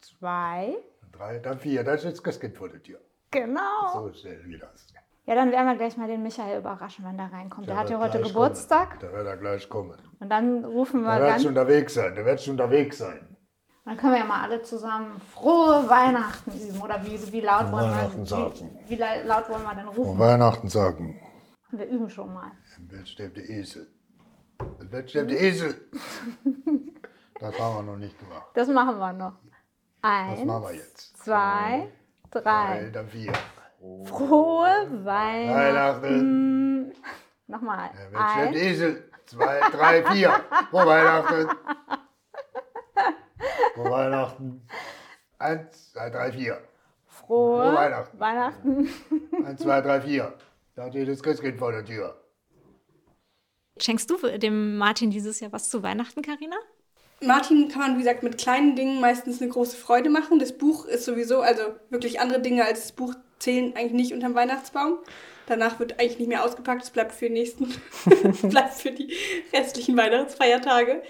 zwei. 0.01 0.77
Drei, 1.13 1.39
dann 1.39 1.59
vier, 1.59 1.83
dann 1.85 1.97
ist 1.97 2.05
das 2.05 2.23
Christkind 2.23 2.57
vor 2.57 2.69
der 2.69 2.83
Tür. 2.83 3.01
Genau. 3.31 3.93
So 3.93 4.13
schnell 4.13 4.43
wie 4.47 4.59
das. 4.59 4.87
Ja, 5.27 5.35
dann 5.35 5.53
werden 5.53 5.67
wir 5.67 5.77
gleich 5.77 5.97
mal 5.97 6.09
den 6.09 6.23
Michael 6.23 6.59
überraschen, 6.59 7.05
wenn 7.05 7.17
der 7.17 7.33
reinkommt. 7.33 7.69
Der, 7.69 7.77
hat 7.77 7.91
ja 7.91 7.99
heute 8.01 8.21
Geburtstag. 8.21 8.91
Kommen. 8.91 9.01
Der 9.01 9.13
wird 9.13 9.27
er 9.27 9.37
gleich 9.37 9.69
kommen. 9.69 9.99
Und 10.19 10.29
dann 10.29 10.65
rufen 10.65 11.03
wir 11.03 11.17
Der 11.19 11.27
wird 11.29 11.41
schon 11.43 11.49
unterwegs 11.51 11.95
sein. 11.95 12.15
Der 12.15 12.25
wird 12.25 12.41
schon 12.41 12.53
unterwegs 12.53 12.99
sein. 12.99 13.30
Dann 13.85 13.97
können 13.97 14.13
wir 14.13 14.21
ja 14.21 14.25
mal 14.27 14.43
alle 14.43 14.63
zusammen 14.63 15.21
frohe 15.33 15.89
Weihnachten 15.89 16.53
üben. 16.53 16.81
Oder 16.83 17.05
wie, 17.05 17.33
wie 17.33 17.41
laut 17.41 17.73
wollen 17.73 17.91
wir 17.91 18.13
wie, 18.15 18.91
wie 18.91 18.97
la- 18.97 19.23
laut 19.25 19.49
wollen 19.49 19.63
wir 19.63 19.75
denn 19.75 19.89
rufen? 19.89 20.19
Weihnachten 20.19 20.69
sagen. 20.69 21.21
Wir 21.71 21.87
üben 21.87 22.11
schon 22.11 22.33
mal. 22.33 22.51
Im 22.79 22.89
Bett 22.89 23.09
steht 23.09 23.37
der 23.37 23.49
Esel. 23.49 23.89
Im 24.81 24.91
Bett 24.91 25.09
steht 25.11 25.31
der 25.31 25.41
Esel. 25.41 25.89
Das 27.41 27.59
haben 27.59 27.77
wir 27.77 27.93
noch 27.93 27.97
nicht 27.97 28.19
gemacht. 28.19 28.49
Das 28.53 28.69
machen 28.69 28.99
wir 28.99 29.15
noch. 29.15 29.33
Das 30.03 30.11
Eins, 30.11 30.45
machen 30.45 30.63
wir 30.65 30.75
jetzt. 30.75 31.17
zwei, 31.17 31.89
Drei, 32.31 32.41
drei. 32.43 32.91
dann 32.93 33.09
vier. 33.09 33.33
Frohe 34.05 34.69
Weihnachten. 35.05 35.57
Weihnachten. 35.57 36.93
Nochmal. 37.47 37.91
Im 37.93 38.13
Bett 38.13 38.31
steht 38.31 38.55
der 38.55 38.63
Esel. 38.63 39.11
Zwei, 39.25 39.61
drei, 39.73 40.05
vier. 40.13 40.33
Vor 40.71 40.85
Weihnachten. 40.87 41.49
Vor 43.75 43.91
Weihnachten. 43.91 44.63
Eins, 45.39 45.93
zwei, 45.93 46.11
drei, 46.11 46.33
vier. 46.33 46.61
frohe 47.07 47.63
Frohe 47.63 47.75
Weihnachten. 47.75 48.21
Weihnachten. 48.21 48.89
Eins, 49.45 49.61
zwei, 49.61 49.81
drei, 49.81 50.01
vier. 50.01 50.35
Da 50.75 50.89
steht 50.91 51.09
das 51.09 51.23
Christkind 51.23 51.59
vor 51.59 51.73
der 51.73 51.85
Tür. 51.85 52.17
Schenkst 53.79 54.11
du 54.11 54.17
dem 54.39 54.77
Martin 54.77 55.11
dieses 55.11 55.41
Jahr 55.41 55.53
was 55.53 55.71
zu 55.71 55.83
Weihnachten, 55.83 56.23
Karina? 56.23 56.57
Martin 57.23 57.69
kann 57.69 57.81
man, 57.83 57.95
wie 57.97 58.03
gesagt, 58.03 58.23
mit 58.23 58.39
kleinen 58.39 58.77
Dingen 58.77 59.01
meistens 59.01 59.41
eine 59.41 59.51
große 59.51 59.77
Freude 59.77 60.09
machen. 60.09 60.39
Das 60.39 60.57
Buch 60.57 60.87
ist 60.87 61.05
sowieso, 61.05 61.41
also 61.41 61.63
wirklich 61.91 62.21
andere 62.21 62.41
Dinge 62.41 62.65
als 62.65 62.83
das 62.83 62.93
Buch 62.93 63.15
zählen 63.39 63.75
eigentlich 63.77 63.93
nicht 63.93 64.13
unterm 64.13 64.35
Weihnachtsbaum. 64.35 64.99
Danach 65.47 65.79
wird 65.81 65.99
eigentlich 65.99 66.19
nicht 66.19 66.29
mehr 66.29 66.45
ausgepackt, 66.45 66.83
es 66.83 66.91
bleibt 66.91 67.13
für 67.13 67.27
den 67.27 67.35
nächsten, 67.35 67.75
bleibt 68.49 68.75
für 68.75 68.93
die 68.93 69.13
restlichen 69.53 69.97
Weihnachtsfeiertage. 69.97 71.03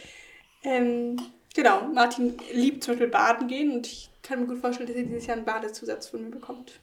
Ähm, 0.64 1.16
genau, 1.54 1.88
Martin 1.92 2.36
liebt 2.52 2.84
zum 2.84 2.94
Beispiel 2.94 3.08
baden 3.08 3.48
gehen 3.48 3.72
und 3.72 3.86
ich 3.86 4.10
kann 4.22 4.40
mir 4.40 4.46
gut 4.46 4.58
vorstellen, 4.58 4.88
dass 4.88 4.96
er 4.96 5.04
dieses 5.04 5.26
Jahr 5.26 5.36
einen 5.36 5.46
Badezusatz 5.46 6.08
von 6.08 6.22
mir 6.22 6.30
bekommt. 6.30 6.80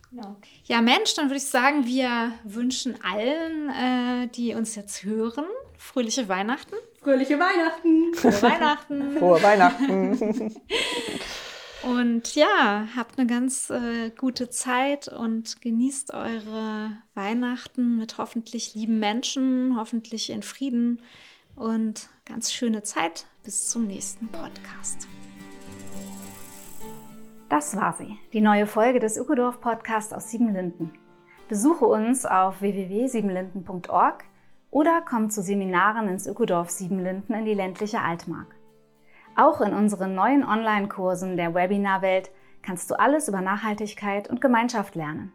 Ja, 0.65 0.81
Mensch, 0.81 1.13
dann 1.15 1.27
würde 1.27 1.37
ich 1.37 1.45
sagen, 1.45 1.85
wir 1.85 2.33
wünschen 2.43 2.95
allen, 3.03 3.69
äh, 3.69 4.27
die 4.27 4.53
uns 4.53 4.75
jetzt 4.75 5.03
hören, 5.03 5.45
fröhliche 5.77 6.27
Weihnachten. 6.27 6.75
Fröhliche 7.01 7.39
Weihnachten! 7.39 8.13
Frohe 8.15 8.41
Weihnachten. 8.41 9.17
Frohe 9.17 9.41
Weihnachten. 9.43 10.55
Und 11.83 12.35
ja, 12.35 12.87
habt 12.95 13.17
eine 13.17 13.27
ganz 13.27 13.69
äh, 13.69 14.09
gute 14.09 14.49
Zeit 14.49 15.07
und 15.07 15.61
genießt 15.61 16.13
eure 16.13 16.97
Weihnachten 17.13 17.97
mit 17.97 18.17
hoffentlich 18.17 18.73
lieben 18.73 18.99
Menschen, 18.99 19.77
hoffentlich 19.77 20.31
in 20.31 20.43
Frieden 20.43 21.01
und 21.57 22.09
ganz 22.25 22.53
schöne 22.53 22.83
Zeit. 22.83 23.25
Bis 23.43 23.69
zum 23.69 23.87
nächsten 23.87 24.27
Podcast. 24.27 25.07
Das 27.49 27.75
war 27.77 27.93
sie, 27.93 28.17
die 28.33 28.41
neue 28.41 28.67
Folge 28.67 28.99
des 28.99 29.17
Ökodorf 29.17 29.61
Podcasts 29.61 30.13
aus 30.13 30.29
Siebenlinden. 30.29 30.91
Besuche 31.47 31.85
uns 31.85 32.25
auf 32.25 32.61
www.siebenlinden.org 32.61 34.25
oder 34.69 35.01
komm 35.01 35.29
zu 35.29 35.41
Seminaren 35.41 36.09
ins 36.09 36.27
Ökodorf 36.27 36.69
Siebenlinden 36.69 37.33
in 37.33 37.45
die 37.45 37.53
ländliche 37.53 38.01
Altmark. 38.01 38.55
Auch 39.35 39.61
in 39.61 39.73
unseren 39.73 40.13
neuen 40.13 40.43
Online-Kursen 40.43 41.37
der 41.37 41.53
Webinarwelt 41.53 42.31
kannst 42.61 42.91
du 42.91 42.99
alles 42.99 43.29
über 43.29 43.41
Nachhaltigkeit 43.41 44.29
und 44.29 44.41
Gemeinschaft 44.41 44.95
lernen. 44.95 45.31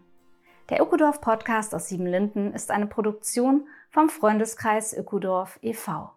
Der 0.69 0.83
Ökodorf 0.83 1.21
Podcast 1.21 1.75
aus 1.75 1.89
Siebenlinden 1.89 2.53
ist 2.53 2.71
eine 2.71 2.87
Produktion 2.87 3.67
vom 3.93 4.09
Freundeskreis 4.09 4.95
Ökodorf 4.95 5.59
e.V. 5.63 6.11